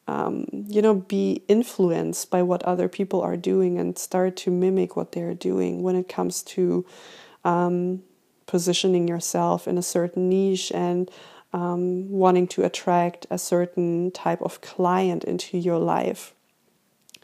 um, 0.05 0.45
you 0.51 0.81
know, 0.81 0.95
be 0.95 1.41
influenced 1.47 2.29
by 2.29 2.41
what 2.41 2.61
other 2.63 2.89
people 2.89 3.21
are 3.21 3.37
doing 3.37 3.79
and 3.79 3.97
start 3.97 4.35
to 4.35 4.51
mimic 4.51 4.97
what 4.97 5.13
they're 5.13 5.33
doing 5.33 5.81
when 5.81 5.95
it 5.95 6.09
comes 6.09 6.43
to 6.43 6.85
um, 7.45 8.03
positioning 8.45 9.07
yourself 9.07 9.65
in 9.65 9.77
a 9.77 9.81
certain 9.81 10.27
niche 10.27 10.73
and 10.73 11.09
um, 11.53 12.09
wanting 12.09 12.47
to 12.47 12.65
attract 12.65 13.25
a 13.29 13.37
certain 13.37 14.11
type 14.11 14.41
of 14.41 14.59
client 14.59 15.23
into 15.23 15.57
your 15.57 15.79
life. 15.79 16.35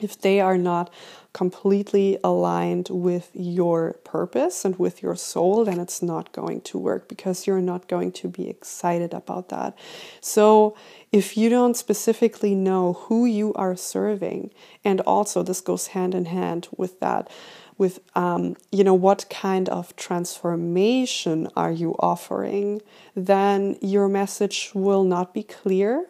If 0.01 0.19
they 0.19 0.39
are 0.39 0.57
not 0.57 0.91
completely 1.33 2.17
aligned 2.23 2.89
with 2.89 3.29
your 3.33 3.93
purpose 4.03 4.65
and 4.65 4.77
with 4.79 5.03
your 5.03 5.15
soul, 5.15 5.65
then 5.65 5.79
it's 5.79 6.01
not 6.01 6.31
going 6.31 6.61
to 6.61 6.77
work 6.77 7.07
because 7.07 7.45
you're 7.45 7.61
not 7.61 7.87
going 7.87 8.11
to 8.11 8.27
be 8.27 8.49
excited 8.49 9.13
about 9.13 9.49
that. 9.49 9.77
So, 10.21 10.75
if 11.11 11.37
you 11.37 11.49
don't 11.49 11.75
specifically 11.75 12.55
know 12.55 12.93
who 12.93 13.25
you 13.25 13.53
are 13.53 13.75
serving, 13.75 14.51
and 14.83 15.01
also 15.01 15.43
this 15.43 15.61
goes 15.61 15.87
hand 15.87 16.13
in 16.15 16.25
hand 16.25 16.67
with 16.77 16.99
that, 16.99 17.29
with 17.77 17.99
um, 18.15 18.55
you 18.71 18.83
know 18.83 18.93
what 18.93 19.25
kind 19.29 19.69
of 19.69 19.95
transformation 19.95 21.47
are 21.55 21.71
you 21.71 21.95
offering, 21.99 22.81
then 23.15 23.77
your 23.81 24.07
message 24.07 24.71
will 24.73 25.03
not 25.03 25.33
be 25.33 25.43
clear, 25.43 26.05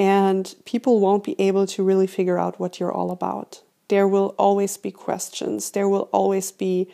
and 0.00 0.54
people 0.64 0.98
won't 0.98 1.24
be 1.24 1.40
able 1.40 1.66
to 1.66 1.82
really 1.82 2.06
figure 2.06 2.38
out 2.38 2.58
what 2.58 2.80
you're 2.80 2.92
all 2.92 3.10
about 3.10 3.62
there 3.90 4.08
will 4.08 4.34
always 4.38 4.76
be 4.76 4.92
questions. 4.92 5.72
There 5.72 5.88
will 5.88 6.08
always 6.12 6.50
be 6.52 6.88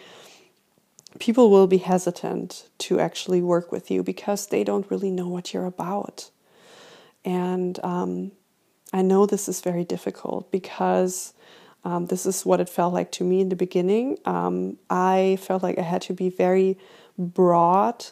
people 1.21 1.51
will 1.51 1.67
be 1.67 1.79
hesitant 1.79 2.69
to 2.79 2.99
actually 2.99 3.41
work 3.41 3.71
with 3.71 3.91
you 3.91 4.03
because 4.03 4.47
they 4.47 4.65
don't 4.65 4.91
really 4.91 5.11
know 5.11 5.29
what 5.29 5.55
you're 5.55 5.67
about. 5.67 6.31
And 7.25 7.79
um, 7.85 8.33
I 8.93 9.03
know 9.03 9.27
this 9.27 9.49
is 9.49 9.61
very 9.61 9.85
difficult 9.85 10.51
because 10.51 11.33
um, 11.85 12.07
this 12.07 12.27
is 12.27 12.45
what 12.45 12.61
it 12.61 12.69
felt 12.69 12.95
like 12.95 13.13
to 13.13 13.25
me 13.25 13.41
in 13.41 13.51
the 13.51 13.57
beginning. 13.57 14.19
Um, 14.25 14.79
I 14.91 15.39
felt 15.41 15.63
like 15.63 15.79
I 15.79 15.83
had 15.83 16.03
to 16.03 16.15
be 16.15 16.31
very 16.31 16.79
broad 17.19 18.07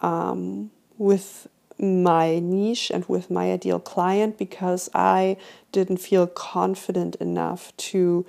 um, 0.00 0.70
with 0.96 1.48
my 1.80 2.38
niche 2.38 2.90
and 2.90 3.04
with 3.06 3.30
my 3.30 3.52
ideal 3.52 3.80
client 3.80 4.38
because 4.38 4.90
I 4.94 5.36
didn't 5.72 5.98
feel 5.98 6.26
confident 6.26 7.16
enough 7.16 7.74
to, 7.76 8.26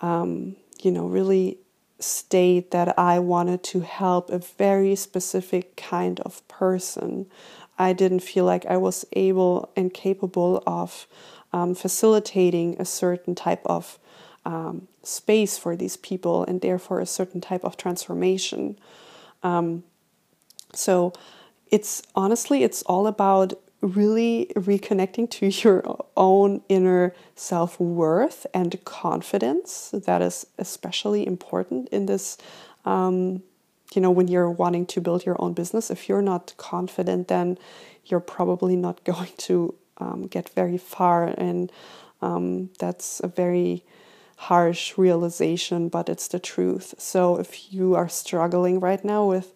um, 0.00 0.56
you 0.82 0.90
know, 0.90 1.06
really 1.06 1.58
state 1.98 2.70
that 2.72 2.98
I 2.98 3.18
wanted 3.18 3.62
to 3.64 3.80
help 3.80 4.30
a 4.30 4.38
very 4.38 4.94
specific 4.96 5.76
kind 5.76 6.20
of 6.20 6.46
person. 6.48 7.26
I 7.78 7.92
didn't 7.92 8.20
feel 8.20 8.44
like 8.44 8.66
I 8.66 8.76
was 8.76 9.04
able 9.12 9.70
and 9.74 9.92
capable 9.92 10.62
of 10.66 11.06
um, 11.52 11.74
facilitating 11.74 12.76
a 12.78 12.84
certain 12.84 13.34
type 13.34 13.62
of 13.64 13.98
um, 14.44 14.88
space 15.02 15.56
for 15.56 15.76
these 15.76 15.96
people 15.96 16.44
and 16.44 16.60
therefore 16.60 17.00
a 17.00 17.06
certain 17.06 17.40
type 17.40 17.64
of 17.64 17.76
transformation. 17.76 18.78
Um, 19.42 19.84
so 20.74 21.12
it's 21.74 22.02
honestly, 22.14 22.62
it's 22.62 22.82
all 22.82 23.08
about 23.08 23.52
really 23.80 24.52
reconnecting 24.54 25.28
to 25.28 25.46
your 25.62 25.82
own 26.16 26.62
inner 26.68 27.12
self 27.34 27.80
worth 27.80 28.46
and 28.54 28.72
confidence. 28.84 29.90
That 29.92 30.22
is 30.22 30.46
especially 30.56 31.26
important 31.26 31.88
in 31.88 32.06
this. 32.06 32.38
Um, 32.84 33.42
you 33.92 34.00
know, 34.02 34.10
when 34.10 34.28
you're 34.28 34.50
wanting 34.50 34.86
to 34.86 35.00
build 35.00 35.24
your 35.26 35.36
own 35.40 35.52
business, 35.52 35.90
if 35.90 36.08
you're 36.08 36.22
not 36.22 36.54
confident, 36.56 37.28
then 37.28 37.58
you're 38.06 38.26
probably 38.36 38.76
not 38.76 39.02
going 39.12 39.32
to 39.48 39.74
um, 39.98 40.26
get 40.28 40.50
very 40.50 40.78
far. 40.78 41.26
And 41.26 41.72
um, 42.22 42.70
that's 42.78 43.20
a 43.24 43.28
very 43.28 43.84
harsh 44.36 44.96
realization, 44.96 45.88
but 45.88 46.08
it's 46.08 46.28
the 46.28 46.38
truth. 46.38 46.94
So 46.98 47.36
if 47.36 47.72
you 47.72 47.94
are 47.94 48.08
struggling 48.08 48.78
right 48.80 49.04
now 49.04 49.26
with 49.26 49.52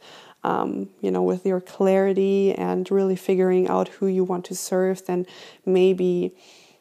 um, 0.49 0.89
you 1.03 1.11
know, 1.11 1.23
with 1.23 1.45
your 1.45 1.61
clarity 1.61 2.55
and 2.55 2.91
really 2.91 3.17
figuring 3.17 3.69
out 3.69 3.89
who 3.89 4.07
you 4.07 4.25
want 4.25 4.47
to 4.47 4.55
serve, 4.55 5.05
then 5.05 5.27
maybe 5.67 6.35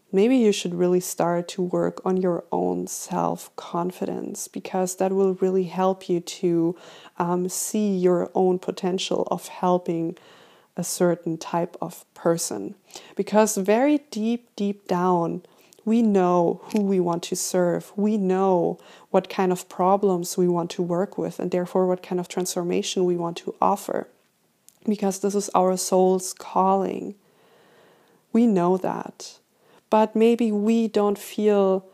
maybe 0.09 0.37
you 0.37 0.53
should 0.53 0.73
really 0.73 1.01
start 1.01 1.49
to 1.49 1.61
work 1.61 1.99
on 2.05 2.15
your 2.15 2.45
own 2.49 2.87
self 2.87 3.53
confidence 3.57 4.47
because 4.47 4.95
that 4.95 5.11
will 5.11 5.33
really 5.35 5.65
help 5.65 6.07
you 6.07 6.21
to 6.21 6.77
um, 7.19 7.49
see 7.49 7.93
your 7.93 8.31
own 8.33 8.57
potential 8.57 9.27
of 9.29 9.49
helping 9.49 10.17
a 10.77 10.83
certain 10.83 11.37
type 11.37 11.75
of 11.81 12.05
person. 12.13 12.73
Because 13.17 13.57
very 13.57 13.97
deep, 14.11 14.47
deep 14.55 14.87
down, 14.87 15.43
we 15.87 16.01
know 16.01 16.59
who 16.73 16.81
we 16.81 16.99
want 16.99 17.23
to 17.23 17.35
serve. 17.37 17.93
We 17.95 18.17
know 18.17 18.77
what 19.09 19.29
kind 19.29 19.53
of 19.53 19.69
problems 19.69 20.37
we 20.37 20.45
want 20.45 20.69
to 20.71 20.81
work 20.81 21.17
with, 21.17 21.39
and 21.39 21.49
therefore 21.49 21.87
what 21.87 22.03
kind 22.03 22.19
of 22.19 22.27
transformation 22.27 23.05
we 23.05 23.15
want 23.15 23.37
to 23.37 23.55
offer. 23.61 24.09
Because 24.85 25.19
this 25.19 25.33
is 25.33 25.49
our 25.55 25.77
soul's 25.77 26.33
calling. 26.33 27.15
We 28.33 28.47
know 28.47 28.75
that. 28.75 29.39
But 29.89 30.13
maybe 30.13 30.51
we 30.51 30.89
don't 30.89 31.17
feel 31.17 31.85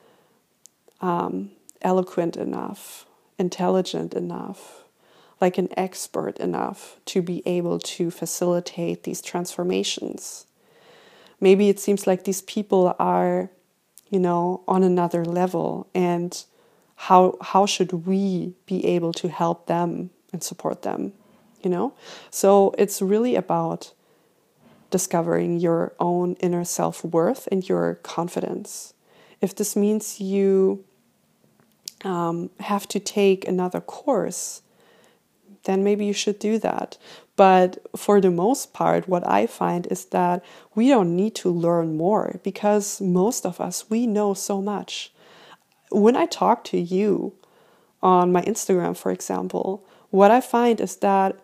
um, 1.00 1.52
eloquent 1.84 2.36
enough, 2.36 3.06
intelligent 3.38 4.16
enough, 4.16 4.86
like 5.40 5.60
an 5.60 5.70
expert 5.78 6.40
enough 6.40 6.96
to 7.06 7.22
be 7.22 7.44
able 7.46 7.78
to 7.78 8.10
facilitate 8.10 9.04
these 9.04 9.22
transformations. 9.22 10.48
Maybe 11.40 11.70
it 11.70 11.80
seems 11.80 12.08
like 12.08 12.24
these 12.24 12.42
people 12.42 12.96
are 12.98 13.52
you 14.14 14.20
know, 14.20 14.62
on 14.68 14.84
another 14.84 15.26
level 15.26 15.88
and 15.96 16.46
how 16.96 17.36
how 17.42 17.66
should 17.66 18.06
we 18.06 18.54
be 18.68 18.86
able 18.96 19.12
to 19.12 19.28
help 19.28 19.66
them 19.66 20.12
and 20.32 20.44
support 20.44 20.84
them, 20.84 21.14
you 21.64 21.70
know? 21.72 21.94
So 22.30 22.76
it's 22.78 23.02
really 23.02 23.36
about 23.36 23.92
discovering 24.92 25.60
your 25.60 25.94
own 26.00 26.36
inner 26.36 26.64
self-worth 26.64 27.48
and 27.52 27.68
your 27.68 27.96
confidence. 28.04 28.94
If 29.42 29.56
this 29.56 29.76
means 29.76 30.22
you 30.22 30.86
um, 32.06 32.52
have 32.60 32.88
to 32.90 33.00
take 33.00 33.48
another 33.48 33.82
course, 33.82 34.62
then 35.64 35.84
maybe 35.84 36.06
you 36.06 36.14
should 36.14 36.38
do 36.38 36.60
that. 36.60 37.00
But 37.36 37.78
for 37.96 38.22
the 38.22 38.30
most 38.30 38.74
part, 38.74 39.08
what 39.08 39.28
I 39.28 39.48
find 39.48 39.88
is 39.88 40.06
that 40.06 40.44
we 40.76 40.90
don't 40.90 41.16
need 41.16 41.34
to 41.36 41.50
learn 41.50 41.98
more 41.98 42.40
because 42.44 43.02
most 43.02 43.46
of 43.46 43.60
us, 43.60 43.90
we 43.90 44.06
know 44.06 44.34
so 44.34 44.62
much. 44.62 45.12
When 45.92 46.16
I 46.16 46.26
talk 46.28 46.64
to 46.66 46.78
you 46.78 47.34
on 48.02 48.32
my 48.32 48.42
Instagram, 48.44 48.96
for 48.96 49.12
example, 49.12 49.84
what 50.12 50.30
I 50.30 50.42
find 50.42 50.80
is 50.80 50.98
that 50.98 51.40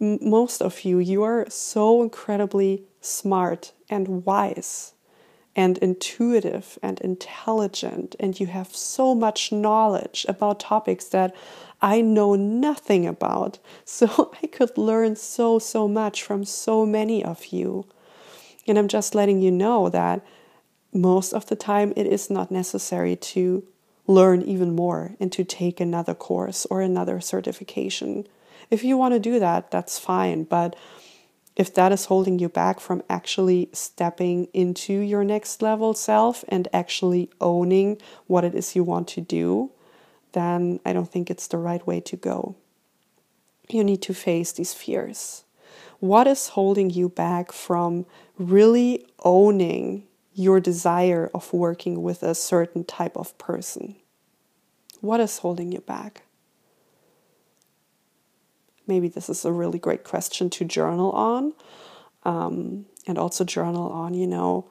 most 0.00 0.62
of 0.62 0.84
you, 0.84 0.98
you 0.98 1.22
are 1.22 1.46
so 1.48 2.02
incredibly 2.02 2.84
smart 3.00 3.72
and 3.90 4.24
wise 4.24 4.92
and 5.56 5.78
intuitive 5.78 6.78
and 6.82 7.00
intelligent, 7.00 8.14
and 8.20 8.38
you 8.38 8.46
have 8.46 8.76
so 8.76 9.14
much 9.14 9.50
knowledge 9.50 10.26
about 10.28 10.60
topics 10.60 11.06
that 11.06 11.34
I 11.80 12.02
know 12.02 12.34
nothing 12.34 13.06
about. 13.06 13.58
So 13.84 14.32
I 14.42 14.46
could 14.48 14.76
learn 14.76 15.16
so, 15.16 15.58
so 15.58 15.88
much 15.88 16.22
from 16.22 16.44
so 16.44 16.84
many 16.84 17.24
of 17.24 17.46
you. 17.46 17.86
And 18.66 18.78
I'm 18.78 18.88
just 18.88 19.14
letting 19.14 19.40
you 19.40 19.50
know 19.50 19.88
that 19.88 20.22
most 20.92 21.32
of 21.32 21.46
the 21.46 21.56
time 21.56 21.92
it 21.96 22.06
is 22.06 22.28
not 22.28 22.50
necessary 22.50 23.16
to 23.16 23.66
learn 24.06 24.42
even 24.42 24.74
more 24.74 25.14
and 25.18 25.32
to 25.32 25.44
take 25.44 25.80
another 25.80 26.14
course 26.14 26.66
or 26.66 26.80
another 26.80 27.20
certification. 27.20 28.26
If 28.70 28.84
you 28.84 28.96
want 28.96 29.14
to 29.14 29.20
do 29.20 29.38
that, 29.38 29.70
that's 29.70 29.98
fine. 29.98 30.44
But 30.44 30.76
if 31.56 31.72
that 31.72 31.90
is 31.90 32.04
holding 32.04 32.38
you 32.38 32.50
back 32.50 32.80
from 32.80 33.02
actually 33.08 33.70
stepping 33.72 34.44
into 34.52 34.92
your 34.92 35.24
next 35.24 35.62
level 35.62 35.94
self 35.94 36.44
and 36.48 36.68
actually 36.72 37.30
owning 37.40 37.98
what 38.26 38.44
it 38.44 38.54
is 38.54 38.76
you 38.76 38.84
want 38.84 39.08
to 39.08 39.22
do, 39.22 39.72
then 40.32 40.78
I 40.84 40.92
don't 40.92 41.10
think 41.10 41.30
it's 41.30 41.46
the 41.46 41.56
right 41.56 41.84
way 41.86 42.00
to 42.00 42.16
go. 42.16 42.56
You 43.70 43.82
need 43.82 44.02
to 44.02 44.12
face 44.12 44.52
these 44.52 44.74
fears. 44.74 45.44
What 45.98 46.26
is 46.26 46.48
holding 46.48 46.90
you 46.90 47.08
back 47.08 47.52
from 47.52 48.04
really 48.38 49.06
owning 49.24 50.06
your 50.34 50.60
desire 50.60 51.30
of 51.34 51.50
working 51.54 52.02
with 52.02 52.22
a 52.22 52.34
certain 52.34 52.84
type 52.84 53.16
of 53.16 53.36
person? 53.38 53.96
What 55.00 55.20
is 55.20 55.38
holding 55.38 55.72
you 55.72 55.80
back? 55.80 56.25
Maybe 58.86 59.08
this 59.08 59.28
is 59.28 59.44
a 59.44 59.52
really 59.52 59.78
great 59.78 60.04
question 60.04 60.50
to 60.50 60.64
journal 60.64 61.12
on. 61.12 61.52
Um, 62.24 62.86
and 63.06 63.18
also 63.18 63.44
journal 63.44 63.90
on, 63.90 64.14
you 64.14 64.26
know, 64.26 64.68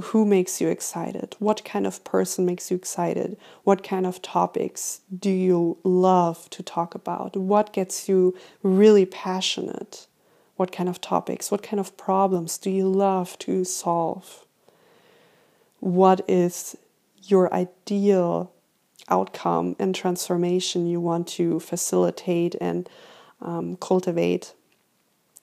who 0.00 0.24
makes 0.24 0.60
you 0.60 0.68
excited? 0.68 1.34
What 1.38 1.64
kind 1.64 1.86
of 1.86 2.04
person 2.04 2.46
makes 2.46 2.70
you 2.70 2.76
excited? 2.76 3.36
What 3.64 3.82
kind 3.82 4.06
of 4.06 4.22
topics 4.22 5.00
do 5.16 5.30
you 5.30 5.78
love 5.82 6.48
to 6.50 6.62
talk 6.62 6.94
about? 6.94 7.36
What 7.36 7.72
gets 7.72 8.08
you 8.08 8.36
really 8.62 9.04
passionate? 9.04 10.06
What 10.56 10.70
kind 10.70 10.88
of 10.88 11.00
topics? 11.00 11.50
What 11.50 11.62
kind 11.62 11.80
of 11.80 11.96
problems 11.96 12.58
do 12.58 12.70
you 12.70 12.88
love 12.88 13.38
to 13.40 13.64
solve? 13.64 14.44
What 15.80 16.20
is 16.28 16.76
your 17.22 17.52
ideal 17.52 18.52
outcome 19.10 19.76
and 19.78 19.94
transformation 19.94 20.86
you 20.86 21.00
want 21.00 21.26
to 21.28 21.60
facilitate 21.60 22.54
and 22.60 22.88
um, 23.40 23.76
cultivate 23.76 24.54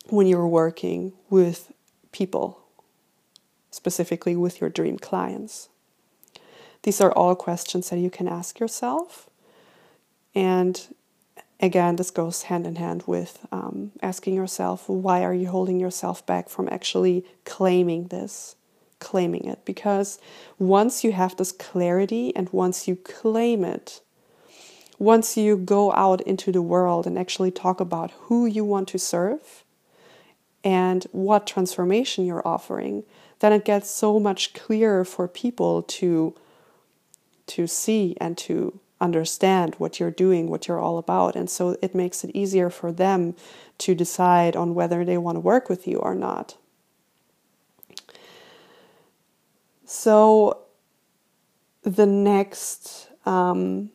when 0.10 0.28
you're 0.28 0.48
working 0.48 1.14
with 1.30 1.72
people, 2.12 2.60
specifically 3.72 4.36
with 4.36 4.62
your 4.62 4.70
dream 4.70 4.98
clients. 4.98 5.70
These 6.84 7.02
are 7.02 7.12
all 7.12 7.36
questions 7.36 7.90
that 7.90 7.98
you 7.98 8.12
can 8.12 8.28
ask 8.28 8.60
yourself. 8.60 9.30
And 10.36 10.80
again, 11.60 11.96
this 11.96 12.12
goes 12.12 12.44
hand 12.44 12.68
in 12.68 12.76
hand 12.76 13.04
with 13.08 13.46
um, 13.52 13.92
asking 14.02 14.36
yourself, 14.36 14.88
why 14.88 15.24
are 15.24 15.34
you 15.34 15.48
holding 15.48 15.80
yourself 15.80 16.26
back 16.26 16.50
from 16.50 16.70
actually 16.70 17.26
claiming 17.44 18.08
this? 18.08 18.56
Claiming 19.06 19.46
it 19.46 19.64
because 19.66 20.20
once 20.58 21.04
you 21.04 21.12
have 21.12 21.38
this 21.38 21.52
clarity 21.52 22.36
and 22.36 22.50
once 22.52 22.88
you 22.88 22.96
claim 22.96 23.64
it, 23.64 24.02
once 24.98 25.38
you 25.38 25.56
go 25.56 25.92
out 25.94 26.22
into 26.22 26.52
the 26.52 26.62
world 26.62 27.06
and 27.06 27.18
actually 27.20 27.52
talk 27.52 27.80
about 27.80 28.10
who 28.24 28.48
you 28.48 28.66
want 28.66 28.88
to 28.88 28.98
serve 28.98 29.64
and 30.64 31.06
what 31.12 31.46
transformation 31.46 32.26
you're 32.26 32.48
offering, 32.48 33.04
then 33.40 33.54
it 33.54 33.64
gets 33.64 33.92
so 33.92 34.20
much 34.20 34.54
clearer 34.54 35.06
for 35.06 35.28
people 35.28 35.84
to 35.84 36.34
to 37.48 37.68
see 37.68 38.18
and 38.20 38.36
to 38.40 38.80
understand 39.00 39.76
what 39.78 40.00
you're 40.00 40.10
doing, 40.10 40.50
what 40.50 40.68
you're 40.68 40.80
all 40.80 40.98
about. 40.98 41.36
And 41.36 41.48
so 41.48 41.78
it 41.80 41.94
makes 41.94 42.24
it 42.24 42.32
easier 42.34 42.72
for 42.72 42.92
them 42.92 43.36
to 43.78 43.94
decide 43.94 44.56
on 44.56 44.74
whether 44.74 45.06
they 45.06 45.20
want 45.20 45.36
to 45.36 45.42
work 45.42 45.70
with 45.70 45.86
you 45.88 45.98
or 46.00 46.16
not. 46.16 46.58
So 49.86 50.66
the 51.84 52.06
next 52.06 53.10
um, 53.26 53.92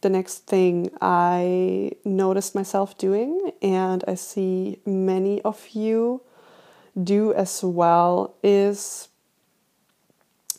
the 0.00 0.08
next 0.08 0.46
thing 0.46 0.90
I 1.00 1.92
noticed 2.04 2.54
myself 2.54 2.96
doing, 2.98 3.52
and 3.60 4.04
I 4.06 4.14
see 4.14 4.80
many 4.86 5.42
of 5.42 5.68
you 5.70 6.22
do 7.02 7.32
as 7.34 7.64
well, 7.64 8.36
is 8.42 9.08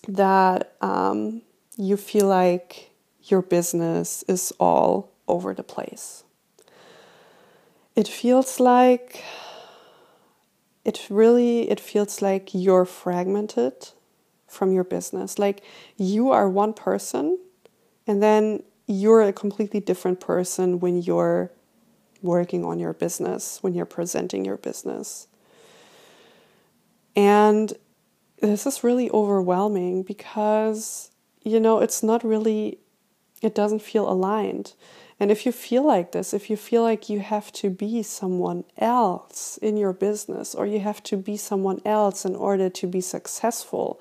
that 0.07 0.73
um, 0.81 1.41
you 1.77 1.95
feel 1.95 2.27
like 2.27 2.91
your 3.23 3.41
business 3.41 4.23
is 4.27 4.51
all 4.59 5.11
over 5.27 5.53
the 5.53 5.63
place. 5.63 6.23
It 7.95 8.07
feels 8.07 8.59
like 8.59 9.23
it 10.83 11.07
really 11.09 11.69
it 11.69 11.79
feels 11.79 12.21
like 12.21 12.53
you're 12.53 12.85
fragmented 12.85 13.89
from 14.49 14.71
your 14.71 14.83
business. 14.83 15.39
Like 15.39 15.63
you 15.97 16.31
are 16.31 16.49
one 16.49 16.73
person 16.73 17.37
and 18.07 18.21
then 18.21 18.63
you're 18.87 19.21
a 19.21 19.31
completely 19.31 19.79
different 19.79 20.19
person 20.19 20.79
when 20.79 21.01
you're 21.01 21.51
working 22.21 22.65
on 22.65 22.79
your 22.79 22.93
business, 22.93 23.59
when 23.61 23.73
you're 23.73 23.85
presenting 23.85 24.43
your 24.43 24.57
business. 24.57 25.27
And 27.15 27.73
this 28.41 28.65
is 28.65 28.83
really 28.83 29.09
overwhelming 29.11 30.03
because, 30.03 31.11
you 31.43 31.59
know, 31.59 31.79
it's 31.79 32.01
not 32.01 32.23
really, 32.23 32.79
it 33.41 33.53
doesn't 33.53 33.81
feel 33.81 34.09
aligned. 34.09 34.73
And 35.19 35.31
if 35.31 35.45
you 35.45 35.51
feel 35.51 35.85
like 35.85 36.13
this, 36.13 36.33
if 36.33 36.49
you 36.49 36.55
feel 36.55 36.81
like 36.81 37.09
you 37.09 37.19
have 37.19 37.51
to 37.53 37.69
be 37.69 38.03
someone 38.03 38.63
else 38.77 39.57
in 39.61 39.75
your 39.75 39.91
business 39.91 40.55
or 40.55 40.65
you 40.65 40.79
have 40.79 41.03
to 41.03 41.17
be 41.17 41.35
someone 41.35 41.81
else 41.83 42.23
in 42.23 42.35
order 42.35 42.69
to 42.69 42.87
be 42.87 43.01
successful, 43.01 43.99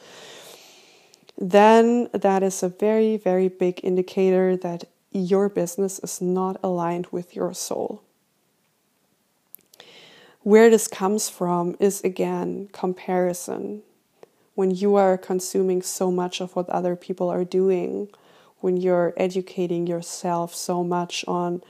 then 1.38 2.10
that 2.12 2.42
is 2.42 2.62
a 2.62 2.68
very, 2.68 3.16
very 3.16 3.48
big 3.48 3.80
indicator 3.84 4.56
that 4.56 4.84
your 5.12 5.48
business 5.48 6.00
is 6.00 6.20
not 6.20 6.58
aligned 6.62 7.06
with 7.12 7.36
your 7.36 7.54
soul. 7.54 8.02
Where 10.42 10.68
this 10.68 10.88
comes 10.88 11.28
from 11.28 11.76
is 11.78 12.02
again 12.02 12.68
comparison. 12.72 13.82
When 14.54 14.72
you 14.72 14.96
are 14.96 15.16
consuming 15.16 15.82
so 15.82 16.10
much 16.10 16.40
of 16.40 16.56
what 16.56 16.68
other 16.70 16.96
people 16.96 17.28
are 17.28 17.44
doing, 17.44 18.08
when 18.60 18.76
you're 18.76 19.14
educating 19.16 19.86
yourself 19.86 20.54
so 20.54 20.82
much 20.82 21.24
on 21.28 21.62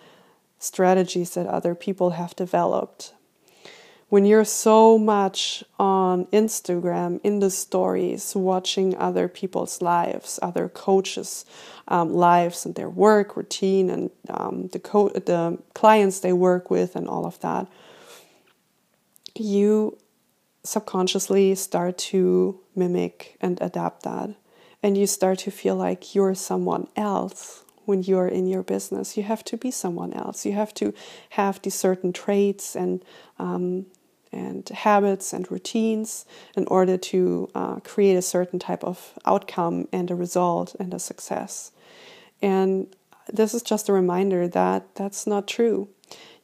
strategies 0.58 1.34
that 1.34 1.46
other 1.46 1.74
people 1.74 2.10
have 2.10 2.34
developed, 2.34 3.12
when 4.08 4.24
you're 4.24 4.44
so 4.44 4.98
much 4.98 5.62
on 5.78 6.24
Instagram 6.26 7.20
in 7.22 7.40
the 7.40 7.50
stories, 7.50 8.34
watching 8.34 8.96
other 8.96 9.28
people's 9.28 9.82
lives, 9.82 10.38
other 10.40 10.68
coaches' 10.68 11.44
um, 11.88 12.14
lives 12.14 12.64
and 12.64 12.74
their 12.74 12.88
work 12.88 13.36
routine, 13.36 13.90
and 13.90 14.10
um, 14.30 14.68
the 14.68 14.78
co- 14.78 15.10
the 15.10 15.58
clients 15.74 16.20
they 16.20 16.32
work 16.32 16.70
with, 16.70 16.96
and 16.96 17.06
all 17.06 17.26
of 17.26 17.38
that, 17.40 17.66
you 19.34 19.98
subconsciously 20.64 21.54
start 21.54 21.98
to 21.98 22.58
mimic 22.74 23.36
and 23.42 23.60
adapt 23.60 24.04
that, 24.04 24.30
and 24.82 24.96
you 24.96 25.06
start 25.06 25.38
to 25.40 25.50
feel 25.50 25.76
like 25.76 26.14
you're 26.14 26.34
someone 26.34 26.88
else 26.96 27.62
when 27.84 28.02
you're 28.02 28.28
in 28.28 28.46
your 28.46 28.62
business. 28.62 29.16
You 29.16 29.22
have 29.22 29.44
to 29.44 29.56
be 29.56 29.70
someone 29.70 30.12
else. 30.12 30.44
You 30.44 30.52
have 30.52 30.74
to 30.74 30.92
have 31.30 31.60
these 31.62 31.74
certain 31.74 32.12
traits 32.12 32.76
and 32.76 33.02
um, 33.38 33.86
and 34.32 34.68
habits 34.68 35.32
and 35.32 35.50
routines 35.50 36.24
in 36.56 36.66
order 36.66 36.96
to 36.96 37.50
uh, 37.54 37.76
create 37.80 38.16
a 38.16 38.22
certain 38.22 38.58
type 38.58 38.84
of 38.84 39.18
outcome 39.24 39.88
and 39.92 40.10
a 40.10 40.14
result 40.14 40.74
and 40.78 40.92
a 40.94 40.98
success. 40.98 41.72
And 42.40 42.94
this 43.32 43.54
is 43.54 43.62
just 43.62 43.88
a 43.88 43.92
reminder 43.92 44.48
that 44.48 44.94
that's 44.94 45.26
not 45.26 45.46
true. 45.46 45.88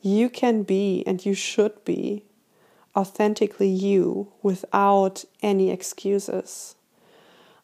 You 0.00 0.28
can 0.28 0.62
be 0.62 1.02
and 1.06 1.24
you 1.24 1.34
should 1.34 1.84
be 1.84 2.24
authentically 2.96 3.68
you 3.68 4.32
without 4.42 5.24
any 5.42 5.70
excuses. 5.70 6.76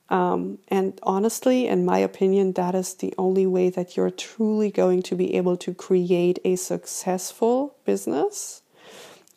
Um, 0.09 0.59
and 0.67 0.99
honestly, 1.05 1.69
in 1.69 1.85
my 1.85 1.99
opinion, 1.99 2.55
that 2.55 2.75
is 2.75 2.95
the 2.95 3.15
only 3.17 3.47
way 3.47 3.71
that 3.71 3.97
you're 3.97 4.11
truly 4.11 4.71
going 4.71 5.03
to 5.03 5.15
be 5.15 5.37
able 5.37 5.57
to 5.59 5.73
create 5.73 6.41
a 6.45 6.57
successful 6.57 7.77
business 7.85 8.60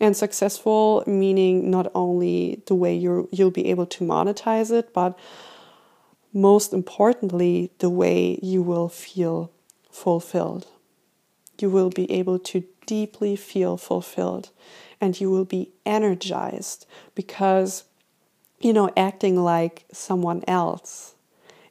and 0.04 0.18
successful 0.18 1.04
meaning 1.08 1.72
not 1.72 1.89
only 1.96 2.62
the 2.68 2.76
way 2.76 2.94
you 2.94 3.30
you'll 3.32 3.52
be 3.52 3.68
able 3.70 3.86
to 3.86 4.04
monetize 4.04 4.72
it 4.72 4.94
but 4.94 5.18
most 6.34 6.74
importantly 6.74 7.72
the 7.78 7.89
way 7.89 8.39
you 8.42 8.62
will 8.62 8.89
feel 8.89 9.52
fulfilled. 9.92 10.68
You 11.60 11.70
will 11.70 11.89
be 11.89 12.12
able 12.12 12.39
to 12.39 12.63
deeply 12.88 13.36
feel 13.36 13.78
fulfilled 13.78 14.50
and 15.00 15.20
you 15.22 15.30
will 15.30 15.46
be 15.46 15.72
energized 15.86 16.86
because 17.16 17.86
you 18.60 18.74
know 18.74 18.89
acting 18.98 19.38
like 19.38 19.86
someone 19.92 20.44
else 20.48 21.16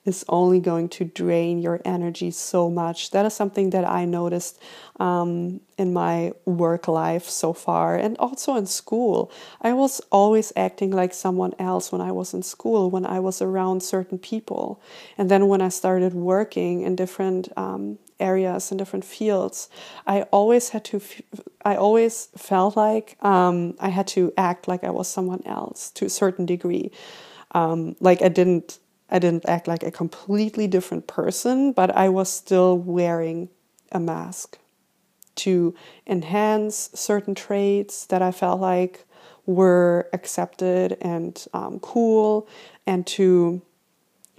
is 0.05 0.25
only 0.29 0.59
going 0.59 0.89
to 0.89 1.05
drain 1.05 1.61
your 1.61 1.81
energy 1.85 2.31
so 2.31 2.69
much. 2.69 3.11
That 3.13 3.25
is 3.25 3.35
something 3.35 3.71
that 3.71 3.85
I 3.85 4.05
noticed 4.05 4.61
um, 4.99 5.61
in 5.79 5.93
my 5.93 6.33
work 6.45 6.89
life 6.89 7.29
so 7.29 7.53
far 7.53 7.97
and 7.97 8.17
also 8.19 8.57
in 8.57 8.67
school. 8.67 9.31
I 9.61 9.73
was 9.73 10.01
always 10.11 10.53
acting 10.57 10.91
like 10.91 11.15
someone 11.15 11.55
else 11.59 11.93
when 11.93 12.01
I 12.01 12.11
was 12.11 12.35
in 12.35 12.43
school, 12.43 12.91
when 12.91 13.07
I 13.07 13.21
was 13.21 13.41
around 13.41 13.83
certain 13.83 14.19
people. 14.19 14.81
And 15.17 15.31
then 15.31 15.47
when 15.47 15.63
I 15.63 15.69
started 15.69 16.15
working 16.15 16.83
in 16.83 16.97
different 16.97 17.49
um, 17.57 17.99
areas 18.19 18.71
and 18.71 18.79
different 18.79 19.05
fields, 19.05 19.69
I 20.07 20.23
always 20.33 20.71
had 20.71 20.85
to, 20.87 21.01
I 21.65 21.77
always 21.77 22.29
felt 22.37 22.77
like 22.77 23.17
um, 23.23 23.75
I 23.79 23.91
had 23.91 24.09
to 24.09 24.33
act 24.37 24.67
like 24.67 24.83
I 24.83 24.91
was 24.91 25.09
someone 25.09 25.43
else 25.47 25.91
to 25.93 26.07
a 26.07 26.11
certain 26.11 26.47
degree. 26.47 26.91
Um, 27.53 27.97
like 28.01 28.23
I 28.23 28.29
didn't, 28.29 28.79
I 29.13 29.19
didn't 29.19 29.45
act 29.47 29.69
like 29.69 29.83
a 29.83 29.91
completely 29.91 30.67
different 30.67 31.07
person, 31.07 31.73
but 31.73 31.95
I 31.95 32.09
was 32.09 32.33
still 32.33 32.79
wearing 32.79 33.51
a 33.93 34.01
mask 34.01 34.59
to 35.35 35.75
enhance 36.07 36.91
certain 36.95 37.35
traits 37.35 38.07
that 38.07 38.23
I 38.23 38.33
felt 38.33 38.61
like 38.61 39.07
were 39.45 40.09
accepted 40.15 40.97
and 41.01 41.45
um, 41.53 41.79
cool, 41.81 42.49
and 42.87 43.07
to 43.09 43.61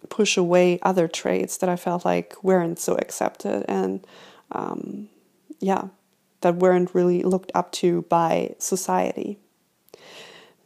push 0.09 0.37
away 0.37 0.79
other 0.81 1.07
traits 1.07 1.57
that 1.57 1.69
I 1.69 1.75
felt 1.75 2.03
like 2.03 2.43
weren't 2.43 2.79
so 2.79 2.95
accepted 2.95 3.63
and 3.67 4.05
um, 4.51 5.07
yeah, 5.59 5.89
that 6.41 6.55
weren't 6.55 6.93
really 6.93 7.23
looked 7.23 7.51
up 7.55 7.71
to 7.73 8.01
by 8.03 8.55
society. 8.59 9.37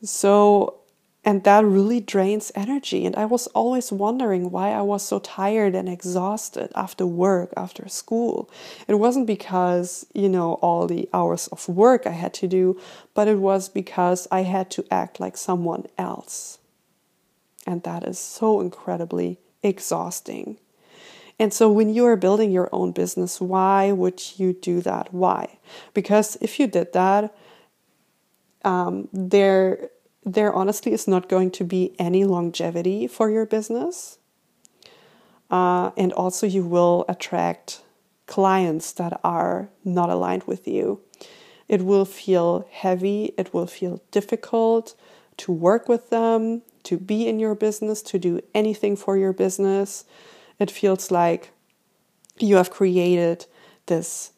So, 0.03 0.76
and 1.27 1.43
that 1.43 1.65
really 1.65 1.99
drains 1.99 2.53
energy. 2.55 3.05
And 3.05 3.13
I 3.17 3.25
was 3.25 3.47
always 3.47 3.91
wondering 3.91 4.49
why 4.49 4.71
I 4.71 4.81
was 4.81 5.05
so 5.05 5.19
tired 5.19 5.75
and 5.75 5.89
exhausted 5.89 6.71
after 6.73 7.05
work, 7.05 7.51
after 7.57 7.89
school. 7.89 8.49
It 8.87 8.93
wasn't 8.93 9.27
because, 9.27 10.05
you 10.13 10.29
know, 10.29 10.53
all 10.61 10.87
the 10.87 11.09
hours 11.13 11.47
of 11.49 11.67
work 11.67 12.07
I 12.07 12.11
had 12.11 12.33
to 12.35 12.47
do, 12.47 12.79
but 13.13 13.27
it 13.27 13.39
was 13.39 13.67
because 13.67 14.25
I 14.31 14.43
had 14.43 14.71
to 14.71 14.85
act 14.89 15.19
like 15.19 15.35
someone 15.35 15.87
else. 15.97 16.59
And 17.65 17.83
that 17.83 18.05
is 18.05 18.17
so 18.17 18.61
incredibly 18.61 19.37
exhausting. 19.61 20.59
And 21.37 21.53
so, 21.53 21.69
when 21.69 21.93
you 21.93 22.05
are 22.05 22.15
building 22.15 22.51
your 22.51 22.69
own 22.71 22.93
business, 22.93 23.41
why 23.41 23.91
would 23.91 24.39
you 24.39 24.53
do 24.53 24.79
that? 24.79 25.13
Why? 25.13 25.59
Because 25.93 26.37
if 26.39 26.57
you 26.57 26.67
did 26.67 26.93
that, 26.93 27.35
um, 28.63 29.09
there, 29.11 29.89
there 30.27 30.51
honestly 30.51 30.91
is 30.91 31.07
not 31.07 31.29
going 31.29 31.51
to 31.51 31.63
be 31.63 31.95
any 31.97 32.25
longevity 32.25 33.07
for 33.07 33.29
your 33.29 33.45
business. 33.45 34.19
Uh, 35.49 35.91
and 35.95 36.11
also, 36.11 36.45
you 36.45 36.65
will 36.65 37.05
attract 37.07 37.81
clients 38.25 38.91
that 38.91 39.19
are 39.23 39.69
not 39.85 40.09
aligned 40.09 40.43
with 40.43 40.67
you. 40.67 40.99
It 41.69 41.81
will 41.81 42.03
feel 42.03 42.67
heavy, 42.69 43.33
it 43.37 43.53
will 43.53 43.67
feel 43.67 44.01
difficult 44.11 44.95
to 45.37 45.51
work 45.51 45.87
with 45.87 46.09
them, 46.09 46.61
to 46.83 46.97
be 46.97 47.27
in 47.27 47.39
your 47.39 47.55
business, 47.55 48.01
to 48.01 48.19
do 48.19 48.41
anything 48.53 48.97
for 48.97 49.17
your 49.17 49.31
business. 49.31 50.03
It 50.59 50.69
feels 50.69 51.09
like 51.09 51.51
you 52.37 52.57
have 52.57 52.69
created 52.69 53.45
this 53.85 54.31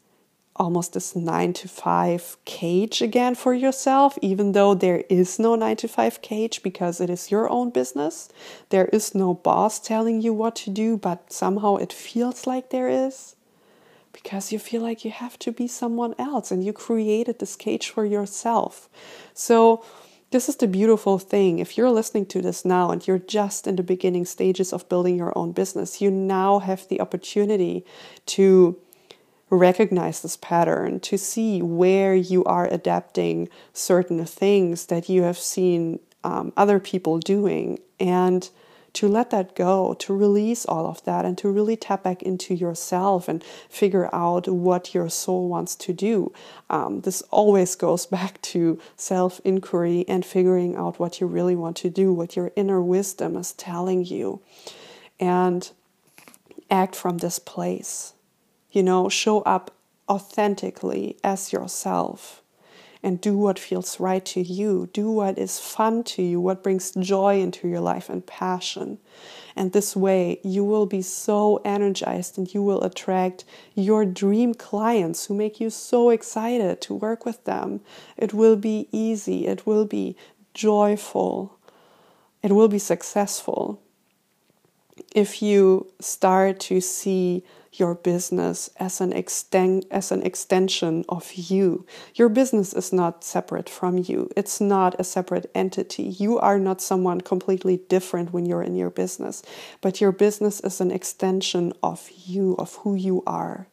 almost 0.59 0.93
this 0.93 1.15
nine 1.15 1.53
to 1.53 1.67
five 1.67 2.37
cage 2.45 3.01
again 3.01 3.33
for 3.33 3.53
yourself, 3.53 4.17
even 4.21 4.51
though 4.51 4.75
there 4.75 5.03
is 5.09 5.39
no 5.39 5.55
nine 5.55 5.77
to 5.77 5.87
five 5.87 6.21
cage 6.21 6.61
because 6.61 6.99
it 6.99 7.09
is 7.09 7.31
your 7.31 7.49
own 7.49 7.69
business. 7.69 8.29
There 8.69 8.89
is 8.91 9.15
no 9.15 9.33
boss 9.33 9.79
telling 9.79 10.21
you 10.21 10.33
what 10.33 10.55
to 10.57 10.69
do, 10.69 10.97
but 10.97 11.31
somehow 11.31 11.77
it 11.77 11.93
feels 11.93 12.45
like 12.45 12.69
there 12.69 12.89
is 12.89 13.35
because 14.11 14.51
you 14.51 14.59
feel 14.59 14.81
like 14.81 15.05
you 15.05 15.11
have 15.11 15.39
to 15.39 15.51
be 15.51 15.67
someone 15.67 16.13
else 16.19 16.51
and 16.51 16.63
you 16.63 16.73
created 16.73 17.39
this 17.39 17.55
cage 17.55 17.89
for 17.89 18.05
yourself. 18.05 18.89
So, 19.33 19.83
this 20.31 20.47
is 20.47 20.57
the 20.57 20.67
beautiful 20.67 21.17
thing. 21.17 21.57
If 21.57 21.75
you're 21.75 21.89
listening 21.89 22.27
to 22.27 22.41
this 22.41 22.63
now 22.63 22.91
and 22.91 23.07
you're 23.07 23.17
just 23.17 23.65
in 23.65 23.77
the 23.77 23.81
beginning 23.81 24.25
stages 24.25 24.71
of 24.71 24.87
building 24.87 25.15
your 25.15 25.35
own 25.35 25.53
business, 25.53 26.01
you 26.01 26.11
now 26.11 26.59
have 26.59 26.87
the 26.87 27.01
opportunity 27.01 27.83
to 28.27 28.79
recognize 29.49 30.21
this 30.21 30.37
pattern, 30.37 30.99
to 31.01 31.17
see 31.17 31.61
where 31.61 32.13
you 32.13 32.43
are 32.45 32.67
adapting 32.67 33.49
certain 33.73 34.23
things 34.25 34.87
that 34.87 35.09
you 35.09 35.23
have 35.23 35.37
seen 35.37 35.99
um, 36.23 36.53
other 36.55 36.79
people 36.79 37.19
doing, 37.19 37.79
and 37.99 38.49
to 38.93 39.07
let 39.07 39.29
that 39.29 39.55
go, 39.55 39.93
to 39.95 40.15
release 40.15 40.65
all 40.65 40.87
of 40.87 41.03
that, 41.03 41.25
and 41.25 41.37
to 41.37 41.49
really 41.49 41.75
tap 41.75 42.03
back 42.03 42.21
into 42.23 42.53
yourself 42.53 43.27
and 43.27 43.43
figure 43.69 44.09
out 44.13 44.47
what 44.47 44.93
your 44.93 45.09
soul 45.09 45.47
wants 45.47 45.75
to 45.75 45.93
do. 45.93 46.33
Um, 46.69 47.01
this 47.01 47.21
always 47.29 47.75
goes 47.75 48.05
back 48.17 48.41
to 48.43 48.79
self 48.95 49.39
inquiry 49.43 50.05
and 50.07 50.25
figuring 50.25 50.75
out 50.75 50.99
what 50.99 51.21
you 51.21 51.27
really 51.27 51.55
want 51.55 51.77
to 51.77 51.89
do, 51.89 52.13
what 52.13 52.35
your 52.35 52.51
inner 52.55 52.81
wisdom 52.81 53.35
is 53.37 53.53
telling 53.53 54.05
you, 54.05 54.41
and 55.19 55.71
act 56.69 56.95
from 56.95 57.17
this 57.17 57.39
place. 57.39 58.13
You 58.71 58.83
know, 58.83 59.09
show 59.09 59.41
up 59.41 59.71
authentically 60.07 61.17
as 61.23 61.53
yourself 61.53 62.41
and 63.01 63.21
do 63.21 63.37
what 63.37 63.57
feels 63.57 63.99
right 63.99 64.25
to 64.25 64.41
you. 64.41 64.89
Do 64.91 65.09
what 65.09 65.37
is 65.37 65.59
fun 65.59 66.03
to 66.05 66.21
you, 66.21 66.41
what 66.41 66.63
brings 66.63 66.91
joy 66.91 67.39
into 67.39 67.67
your 67.67 67.79
life 67.79 68.09
and 68.09 68.25
passion. 68.25 68.97
And 69.55 69.71
this 69.71 69.95
way, 69.95 70.39
you 70.43 70.63
will 70.65 70.85
be 70.85 71.01
so 71.01 71.61
energized 71.63 72.37
and 72.37 72.53
you 72.53 72.61
will 72.61 72.83
attract 72.83 73.45
your 73.73 74.05
dream 74.05 74.53
clients 74.53 75.25
who 75.25 75.33
make 75.33 75.59
you 75.59 75.69
so 75.69 76.09
excited 76.09 76.81
to 76.81 76.93
work 76.93 77.25
with 77.25 77.45
them. 77.45 77.81
It 78.17 78.33
will 78.33 78.55
be 78.55 78.87
easy, 78.91 79.47
it 79.47 79.65
will 79.65 79.85
be 79.85 80.17
joyful, 80.53 81.57
it 82.43 82.51
will 82.51 82.67
be 82.67 82.79
successful. 82.79 83.81
If 85.15 85.41
you 85.41 85.91
start 85.99 86.59
to 86.61 86.81
see 86.81 87.43
your 87.79 87.95
business 87.95 88.69
as 88.77 89.01
an 89.01 89.13
extend 89.13 89.85
as 89.89 90.11
an 90.11 90.21
extension 90.23 91.05
of 91.07 91.33
you. 91.33 91.85
Your 92.15 92.29
business 92.29 92.73
is 92.73 92.91
not 92.91 93.23
separate 93.23 93.69
from 93.69 93.97
you. 93.97 94.29
It's 94.35 94.59
not 94.59 94.99
a 94.99 95.03
separate 95.03 95.49
entity. 95.55 96.03
You 96.03 96.37
are 96.39 96.59
not 96.59 96.81
someone 96.81 97.21
completely 97.21 97.77
different 97.89 98.33
when 98.33 98.45
you're 98.45 98.63
in 98.63 98.75
your 98.75 98.89
business, 98.89 99.41
but 99.81 100.01
your 100.01 100.11
business 100.11 100.59
is 100.59 100.81
an 100.81 100.91
extension 100.91 101.73
of 101.81 102.09
you, 102.25 102.55
of 102.59 102.75
who 102.77 102.95
you 102.95 103.23
are. 103.25 103.67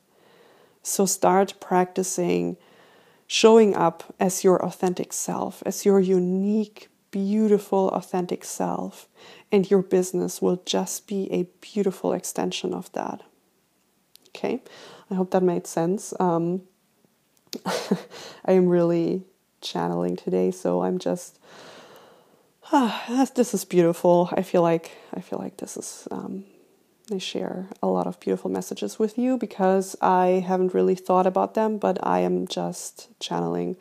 So 0.82 1.04
start 1.06 1.54
practicing 1.60 2.56
showing 3.26 3.74
up 3.74 4.14
as 4.20 4.44
your 4.44 4.64
authentic 4.64 5.12
self, 5.12 5.62
as 5.66 5.84
your 5.84 5.98
unique, 5.98 6.88
beautiful, 7.10 7.88
authentic 7.88 8.44
self, 8.44 9.08
and 9.50 9.70
your 9.70 9.82
business 9.82 10.40
will 10.40 10.62
just 10.64 11.06
be 11.06 11.30
a 11.32 11.48
beautiful 11.60 12.12
extension 12.12 12.72
of 12.72 12.90
that. 12.92 13.22
Okay, 14.36 14.60
I 15.10 15.14
hope 15.14 15.30
that 15.30 15.42
made 15.42 15.66
sense. 15.66 16.12
Um, 16.20 16.62
I 18.44 18.52
am 18.52 18.68
really 18.68 19.22
channeling 19.62 20.14
today, 20.14 20.50
so 20.50 20.82
I'm 20.82 20.98
just. 20.98 21.38
Ah, 22.72 23.24
this 23.36 23.54
is 23.54 23.64
beautiful. 23.64 24.28
I 24.32 24.42
feel 24.42 24.60
like 24.60 24.90
I 25.14 25.20
feel 25.20 25.38
like 25.38 25.56
this 25.56 25.76
is. 25.76 26.08
Um, 26.10 26.44
they 27.08 27.20
share 27.20 27.68
a 27.80 27.86
lot 27.86 28.08
of 28.08 28.18
beautiful 28.18 28.50
messages 28.50 28.98
with 28.98 29.16
you 29.16 29.38
because 29.38 29.94
I 30.02 30.44
haven't 30.44 30.74
really 30.74 30.96
thought 30.96 31.26
about 31.26 31.54
them, 31.54 31.78
but 31.78 31.96
I 32.02 32.18
am 32.20 32.48
just 32.48 33.08
channeling 33.20 33.76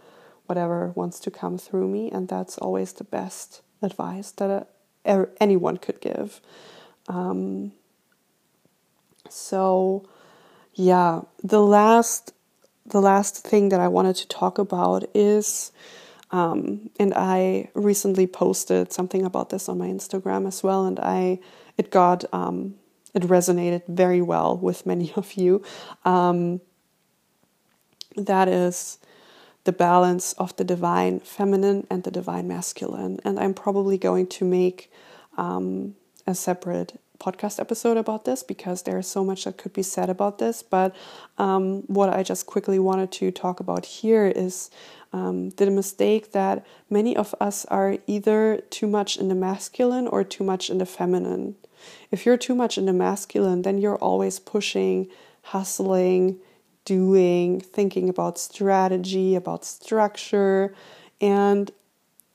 whatever 0.45 0.93
wants 0.95 1.19
to 1.21 1.31
come 1.31 1.57
through 1.57 1.87
me, 1.87 2.11
and 2.11 2.27
that's 2.27 2.59
always 2.59 2.93
the 2.93 3.03
best 3.03 3.63
advice 3.81 4.29
that 4.33 4.69
a, 5.03 5.27
anyone 5.41 5.77
could 5.77 5.99
give. 5.99 6.39
Um, 7.07 7.71
so 9.27 10.07
yeah, 10.75 11.21
the 11.43 11.61
last 11.61 12.33
the 12.85 13.01
last 13.01 13.37
thing 13.37 13.69
that 13.69 13.79
I 13.79 13.87
wanted 13.87 14.15
to 14.17 14.27
talk 14.27 14.59
about 14.59 15.05
is 15.15 15.71
um, 16.31 16.89
and 16.99 17.13
I 17.15 17.69
recently 17.73 18.27
posted 18.27 18.91
something 18.91 19.23
about 19.23 19.49
this 19.49 19.69
on 19.69 19.77
my 19.77 19.87
Instagram 19.87 20.47
as 20.47 20.61
well, 20.63 20.85
and 20.85 20.99
I 20.99 21.39
it 21.77 21.91
got 21.91 22.25
um, 22.33 22.75
it 23.13 23.23
resonated 23.23 23.83
very 23.87 24.21
well 24.21 24.57
with 24.57 24.85
many 24.85 25.13
of 25.15 25.33
you. 25.33 25.63
Um, 26.03 26.61
that 28.17 28.47
is 28.47 28.97
the 29.63 29.71
balance 29.71 30.33
of 30.33 30.55
the 30.57 30.63
divine 30.63 31.19
feminine 31.21 31.87
and 31.89 32.03
the 32.03 32.11
divine 32.11 32.47
masculine, 32.47 33.19
and 33.23 33.39
I'm 33.39 33.53
probably 33.53 33.97
going 33.97 34.27
to 34.27 34.45
make 34.45 34.91
um, 35.37 35.95
a 36.27 36.35
separate 36.35 36.99
podcast 37.19 37.59
episode 37.59 37.97
about 37.97 38.25
this 38.25 38.43
because 38.43 38.83
there's 38.83 39.07
so 39.07 39.23
much 39.23 39.45
that 39.45 39.57
could 39.57 39.73
be 39.73 39.83
said 39.83 40.09
about 40.09 40.37
this. 40.39 40.63
But 40.63 40.95
um, 41.37 41.81
what 41.87 42.09
I 42.09 42.23
just 42.23 42.45
quickly 42.45 42.79
wanted 42.79 43.11
to 43.13 43.31
talk 43.31 43.59
about 43.59 43.85
here 43.85 44.27
is 44.27 44.69
um, 45.13 45.51
the 45.51 45.71
mistake 45.71 46.33
that 46.33 46.65
many 46.89 47.15
of 47.15 47.33
us 47.39 47.65
are 47.65 47.97
either 48.05 48.61
too 48.69 48.87
much 48.87 49.17
in 49.17 49.29
the 49.29 49.35
masculine 49.35 50.07
or 50.07 50.23
too 50.23 50.43
much 50.43 50.69
in 50.69 50.77
the 50.77 50.85
feminine. 50.85 51.55
If 52.11 52.25
you're 52.25 52.37
too 52.37 52.55
much 52.55 52.77
in 52.77 52.85
the 52.85 52.93
masculine, 52.93 53.61
then 53.61 53.77
you're 53.77 53.97
always 53.97 54.39
pushing, 54.39 55.07
hustling, 55.43 56.39
doing, 56.83 57.59
thinking 57.59 58.09
about 58.09 58.37
strategy, 58.37 59.35
about 59.35 59.65
structure. 59.65 60.73
And, 61.21 61.71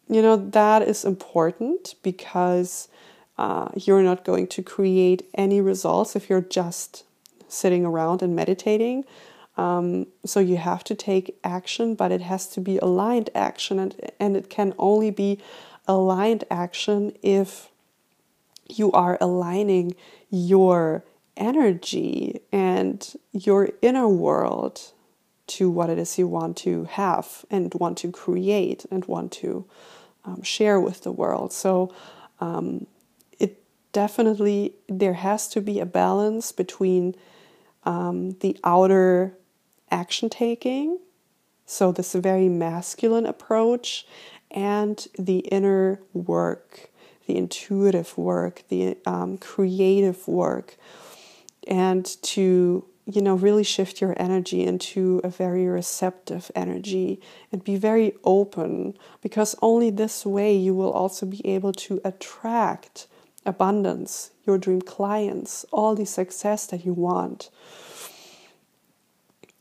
you 0.09 0.23
know, 0.23 0.37
that 0.37 0.83
is 0.83 1.05
important 1.05 1.95
because 2.03 2.89
uh, 3.41 3.69
you're 3.75 4.03
not 4.03 4.23
going 4.23 4.47
to 4.47 4.63
create 4.63 5.23
any 5.33 5.63
results 5.63 6.15
if 6.15 6.29
you're 6.29 6.43
just 6.43 7.05
sitting 7.49 7.87
around 7.87 8.21
and 8.21 8.37
meditating. 8.37 9.03
Um, 9.57 10.07
so 10.27 10.41
you 10.41 10.59
have 10.59 10.85
to 10.85 10.95
take 10.95 11.39
action, 11.43 11.95
but 11.95 12.13
it 12.13 12.21
has 12.21 12.47
to 12.49 12.61
be 12.61 12.77
aligned 12.79 13.31
action, 13.35 13.79
and, 13.79 14.13
and 14.21 14.37
it 14.37 14.51
can 14.51 14.75
only 14.79 15.11
be 15.11 15.39
aligned 15.89 16.45
action 16.51 17.13
if 17.23 17.71
you 18.69 18.93
are 18.93 19.17
aligning 19.23 19.97
your 20.29 21.03
energy 21.37 22.41
and 22.53 23.15
your 23.33 23.71
inner 23.81 24.07
world 24.07 24.93
to 25.47 25.71
what 25.71 25.89
it 25.89 25.99
is 25.99 26.19
you 26.19 26.29
want 26.29 26.59
to 26.59 26.85
have 26.85 27.45
and 27.51 27.73
want 27.75 27.97
to 27.99 28.13
create 28.13 28.85
and 28.91 29.07
want 29.07 29.33
to 29.33 29.65
um, 30.27 30.43
share 30.43 30.79
with 30.79 31.03
the 31.05 31.11
world. 31.11 31.53
So 31.55 31.93
um, 32.39 32.87
definitely 33.93 34.75
there 34.89 35.15
has 35.15 35.49
to 35.49 35.61
be 35.61 35.81
a 35.81 35.87
balance 35.87 36.53
between 36.53 37.15
um, 37.85 38.33
the 38.41 38.57
outer 38.63 39.37
action 39.91 40.29
taking, 40.29 40.99
so 41.67 41.93
this 41.93 42.13
very 42.15 42.49
masculine 42.49 43.27
approach, 43.27 44.07
and 44.51 45.07
the 45.19 45.39
inner 45.39 46.01
work, 46.13 46.91
the 47.27 47.37
intuitive 47.37 48.17
work, 48.19 48.63
the 48.69 48.97
um, 49.07 49.39
creative 49.39 50.27
work, 50.27 50.77
and 51.67 52.05
to 52.23 52.85
you 53.07 53.23
know 53.23 53.35
really 53.35 53.65
shift 53.65 54.01
your 54.01 54.15
energy 54.19 54.63
into 54.63 55.21
a 55.25 55.29
very 55.29 55.67
receptive 55.67 56.51
energy 56.55 57.21
and 57.51 57.65
be 57.65 57.77
very 57.77 58.15
open 58.25 58.95
because 59.21 59.57
only 59.63 59.91
this 59.91 60.25
way 60.27 60.55
you 60.55 60.75
will 60.75 60.93
also 60.93 61.27
be 61.27 61.45
able 61.47 61.73
to 61.73 62.01
attract 62.05 63.07
abundance 63.47 64.31
your 64.47 64.59
dream 64.59 64.83
clients 64.83 65.65
all 65.73 65.95
the 65.95 66.05
success 66.05 66.67
that 66.67 66.85
you 66.85 66.93
want 66.93 67.51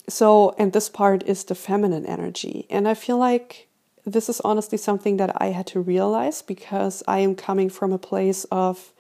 so 0.07 0.55
and 0.57 0.73
this 0.73 0.89
part 0.89 1.23
is 1.23 1.43
the 1.45 1.55
feminine 1.55 2.05
energy 2.05 2.65
and 2.69 2.88
i 2.88 2.93
feel 2.93 3.17
like 3.17 3.67
this 4.05 4.27
is 4.27 4.41
honestly 4.41 4.77
something 4.77 5.17
that 5.17 5.32
i 5.41 5.47
had 5.47 5.67
to 5.67 5.80
realize 5.80 6.41
because 6.41 7.03
i 7.07 7.19
am 7.19 7.36
coming 7.36 7.69
from 7.69 7.93
a 7.93 7.97
place 7.97 8.45
of 8.51 8.91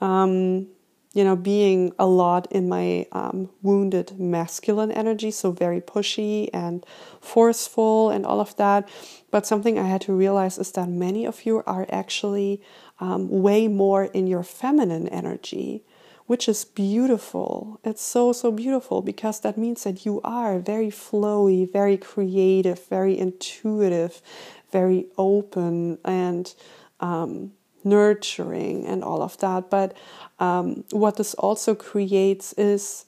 um, 0.00 0.68
you 1.14 1.22
know, 1.22 1.36
being 1.36 1.92
a 1.96 2.06
lot 2.06 2.50
in 2.50 2.68
my 2.68 3.06
um, 3.12 3.48
wounded 3.62 4.18
masculine 4.18 4.90
energy, 4.90 5.30
so 5.30 5.52
very 5.52 5.80
pushy 5.80 6.50
and 6.52 6.84
forceful 7.20 8.10
and 8.10 8.26
all 8.26 8.40
of 8.40 8.56
that. 8.56 8.88
But 9.30 9.46
something 9.46 9.78
I 9.78 9.86
had 9.86 10.00
to 10.02 10.12
realize 10.12 10.58
is 10.58 10.72
that 10.72 10.88
many 10.88 11.24
of 11.24 11.46
you 11.46 11.62
are 11.66 11.86
actually 11.88 12.60
um, 13.00 13.28
way 13.28 13.68
more 13.68 14.04
in 14.04 14.26
your 14.26 14.42
feminine 14.42 15.08
energy, 15.08 15.82
which 16.26 16.48
is 16.48 16.64
beautiful. 16.64 17.80
It's 17.84 18.02
so, 18.02 18.32
so 18.32 18.50
beautiful 18.50 19.02
because 19.02 19.40
that 19.40 19.58
means 19.58 19.84
that 19.84 20.06
you 20.06 20.20
are 20.22 20.58
very 20.58 20.88
flowy, 20.90 21.70
very 21.70 21.96
creative, 21.96 22.86
very 22.86 23.18
intuitive, 23.18 24.22
very 24.70 25.06
open, 25.18 25.98
and 26.04 26.54
um, 27.00 27.52
nurturing 27.84 28.86
and 28.86 29.04
all 29.04 29.22
of 29.22 29.36
that. 29.38 29.70
But 29.70 29.96
um, 30.38 30.84
what 30.90 31.16
this 31.16 31.34
also 31.34 31.74
creates 31.74 32.52
is, 32.54 33.04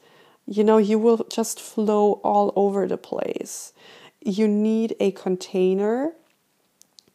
you 0.47 0.63
know, 0.63 0.79
you 0.79 0.99
will 0.99 1.27
just 1.31 1.61
flow 1.61 2.21
all 2.23 2.53
over 2.55 2.87
the 2.87 2.99
place. 2.99 3.73
You 4.21 4.47
need 4.47 4.95
a 5.01 5.13
container 5.13 6.13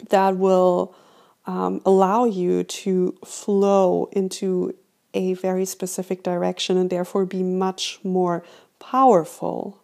that 0.10 0.38
will 0.38 0.96
um, 1.52 1.82
allow 1.86 2.24
you 2.24 2.64
to 2.64 3.18
flow 3.26 4.08
into 4.14 4.74
a 5.14 5.34
very 5.34 5.66
specific 5.66 6.24
direction 6.24 6.78
and 6.78 6.90
therefore 6.90 7.26
be 7.26 7.44
much 7.44 8.00
more 8.06 8.42
powerful 8.80 9.84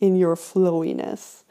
in 0.00 0.16
your 0.16 0.34
flowiness. 0.34 1.44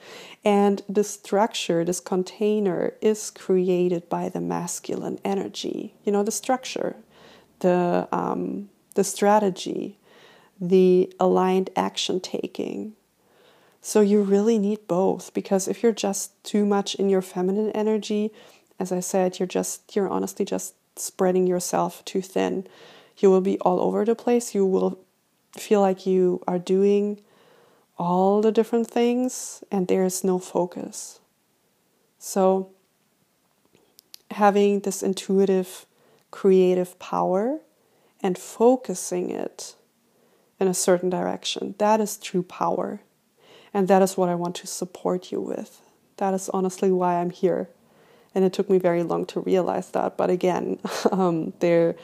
And 0.43 0.81
the 0.89 1.05
structure, 1.05 1.85
this 1.85 2.01
container, 2.01 2.95
is 3.01 3.31
created 3.31 4.09
by 4.09 4.27
the 4.27 4.41
masculine 4.41 5.19
energy. 5.23 5.93
You 6.03 6.11
know, 6.11 6.23
the 6.23 6.31
structure, 6.31 6.97
the, 7.59 8.09
um, 8.11 8.69
the 8.95 9.05
strategy, 9.05 9.99
the 10.59 11.13
aligned 11.17 11.69
action 11.77 12.19
taking. 12.19 12.93
So 13.81 14.01
you 14.01 14.21
really 14.21 14.59
need 14.59 14.85
both 14.85 15.33
because 15.33 15.69
if 15.69 15.81
you're 15.81 15.93
just 15.93 16.43
too 16.43 16.65
much 16.65 16.95
in 16.95 17.07
your 17.07 17.21
feminine 17.21 17.71
energy, 17.71 18.33
as 18.80 18.91
I 18.91 19.01
said, 19.01 19.39
you're 19.39 19.47
just, 19.47 19.95
you're 19.95 20.09
honestly 20.09 20.45
just 20.45 20.73
spreading 20.95 21.47
yourself 21.47 22.03
too 22.05 22.21
thin. 22.21 22.67
You 23.17 23.30
will 23.30 23.41
be 23.41 23.59
all 23.59 23.80
over 23.80 24.05
the 24.05 24.15
place. 24.15 24.55
You 24.55 24.65
will 24.65 24.99
feel 25.57 25.82
like 25.82 26.05
you 26.05 26.41
are 26.47 26.59
doing 26.59 27.21
all 27.97 28.41
the 28.41 28.51
different 28.51 28.88
things 28.88 29.63
and 29.71 29.88
there 29.88 30.05
is 30.05 30.23
no 30.23 30.39
focus. 30.39 31.19
So, 32.17 32.71
having 34.32 34.82
this 34.82 35.01
intuitive, 35.03 35.86
creative 36.32 36.97
power 36.99 37.59
and 38.21 38.38
focusing 38.38 39.32
it 39.32 39.75
in 40.59 40.67
a 40.67 40.73
certain 40.73 41.09
direction, 41.09 41.75
that 41.77 41.99
is 41.99 42.17
true 42.17 42.43
power. 42.43 43.01
And 43.73 43.88
that 43.88 44.01
is 44.01 44.17
what 44.17 44.30
I 44.30 44.36
want 44.36 44.55
to 44.55 44.67
support 44.67 45.32
you 45.32 45.41
with. 45.41 45.82
That 46.17 46.34
is 46.34 46.49
honestly 46.49 46.91
why 46.91 47.15
I'm 47.15 47.30
here. 47.30 47.69
And 48.36 48.45
it 48.45 48.53
took 48.53 48.69
me 48.69 48.77
very 48.77 49.03
long 49.03 49.25
to 49.27 49.39
realize 49.39 49.89
that. 49.91 50.17
But 50.17 50.30
again, 50.30 50.80
um, 51.11 51.53
there, 51.59 51.95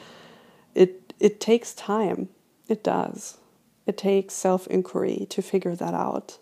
it 0.74 1.14
it 1.20 1.40
takes 1.40 1.72
time. 1.74 2.28
It 2.68 2.82
does. 2.82 3.38
It 3.86 3.96
takes 3.96 4.34
self 4.34 4.66
inquiry 4.66 5.26
to 5.30 5.42
figure 5.42 5.76
that 5.76 5.94
out 5.94 6.38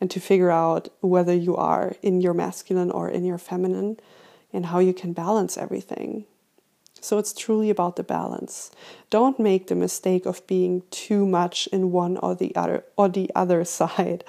and 0.00 0.10
to 0.10 0.20
figure 0.20 0.50
out 0.50 0.88
whether 1.00 1.34
you 1.34 1.56
are 1.56 1.94
in 2.02 2.20
your 2.20 2.34
masculine 2.34 2.90
or 2.90 3.08
in 3.08 3.24
your 3.24 3.38
feminine 3.38 3.98
and 4.52 4.66
how 4.66 4.78
you 4.78 4.92
can 4.92 5.12
balance 5.12 5.56
everything. 5.56 6.26
So 7.00 7.18
it's 7.18 7.32
truly 7.32 7.70
about 7.70 7.96
the 7.96 8.02
balance. 8.02 8.70
Don't 9.10 9.38
make 9.38 9.66
the 9.66 9.74
mistake 9.74 10.26
of 10.26 10.46
being 10.46 10.82
too 10.90 11.26
much 11.26 11.66
in 11.68 11.92
one 11.92 12.16
or 12.18 12.34
the 12.34 12.54
other 12.56 12.84
or 12.96 13.08
the 13.08 13.30
other 13.34 13.64
side. 13.78 14.24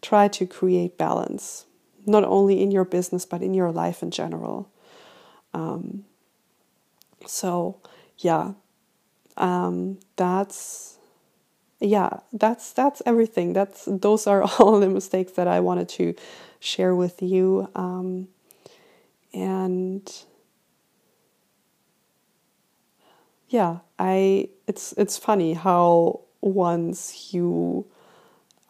Try 0.00 0.28
to 0.28 0.46
create 0.46 0.98
balance, 0.98 1.64
not 2.06 2.24
only 2.24 2.62
in 2.62 2.70
your 2.70 2.84
business 2.84 3.24
but 3.26 3.42
in 3.42 3.54
your 3.54 3.72
life 3.72 4.02
in 4.02 4.10
general. 4.10 4.68
Um, 5.54 6.04
so 7.26 7.78
yeah, 8.18 8.52
um, 9.36 9.98
that's 10.16 10.98
yeah, 11.80 12.20
that's 12.32 12.72
that's 12.72 13.02
everything. 13.04 13.52
That's 13.52 13.86
those 13.86 14.26
are 14.26 14.42
all 14.58 14.80
the 14.80 14.88
mistakes 14.88 15.32
that 15.32 15.48
I 15.48 15.60
wanted 15.60 15.88
to 15.90 16.14
share 16.60 16.94
with 16.94 17.22
you. 17.22 17.68
Um, 17.74 18.28
and 19.34 20.10
yeah, 23.48 23.78
I 23.98 24.48
it's 24.66 24.92
it's 24.96 25.18
funny 25.18 25.54
how 25.54 26.20
once 26.40 27.32
you 27.34 27.86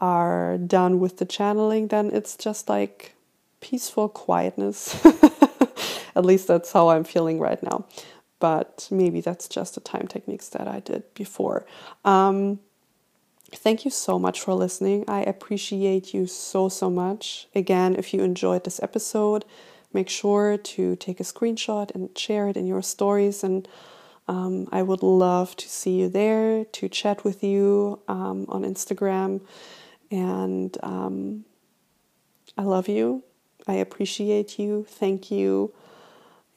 are 0.00 0.58
done 0.58 0.98
with 0.98 1.18
the 1.18 1.24
channeling, 1.24 1.88
then 1.88 2.10
it's 2.12 2.36
just 2.36 2.68
like 2.68 3.14
peaceful 3.62 4.10
quietness. 4.10 5.02
At 6.14 6.26
least 6.26 6.46
that's 6.46 6.72
how 6.72 6.90
I'm 6.90 7.04
feeling 7.04 7.40
right 7.40 7.62
now. 7.62 7.86
But 8.38 8.88
maybe 8.90 9.22
that's 9.22 9.48
just 9.48 9.76
the 9.76 9.80
time 9.80 10.06
techniques 10.06 10.50
that 10.50 10.68
I 10.68 10.80
did 10.80 11.04
before. 11.14 11.64
Um, 12.04 12.58
Thank 13.54 13.84
you 13.84 13.90
so 13.90 14.18
much 14.18 14.40
for 14.40 14.54
listening. 14.54 15.04
I 15.06 15.20
appreciate 15.20 16.14
you 16.14 16.26
so, 16.26 16.68
so 16.68 16.88
much. 16.88 17.48
Again, 17.54 17.94
if 17.96 18.14
you 18.14 18.22
enjoyed 18.22 18.64
this 18.64 18.82
episode, 18.82 19.44
make 19.92 20.08
sure 20.08 20.56
to 20.56 20.96
take 20.96 21.20
a 21.20 21.22
screenshot 21.22 21.94
and 21.94 22.16
share 22.16 22.48
it 22.48 22.56
in 22.56 22.66
your 22.66 22.82
stories. 22.82 23.44
And 23.44 23.68
um, 24.26 24.68
I 24.72 24.82
would 24.82 25.02
love 25.02 25.54
to 25.56 25.68
see 25.68 26.00
you 26.00 26.08
there, 26.08 26.64
to 26.64 26.88
chat 26.88 27.24
with 27.24 27.44
you 27.44 28.00
um, 28.08 28.46
on 28.48 28.62
Instagram. 28.62 29.42
And 30.10 30.76
um, 30.82 31.44
I 32.56 32.62
love 32.62 32.88
you. 32.88 33.22
I 33.66 33.74
appreciate 33.74 34.58
you. 34.58 34.86
Thank 34.88 35.30
you. 35.30 35.72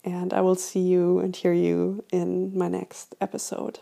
And 0.04 0.32
I 0.32 0.40
will 0.40 0.54
see 0.54 0.80
you 0.80 1.18
and 1.18 1.34
hear 1.34 1.52
you 1.52 2.04
in 2.12 2.56
my 2.56 2.68
next 2.68 3.14
episode. 3.20 3.80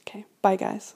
Okay, 0.00 0.24
bye, 0.40 0.56
guys. 0.56 0.94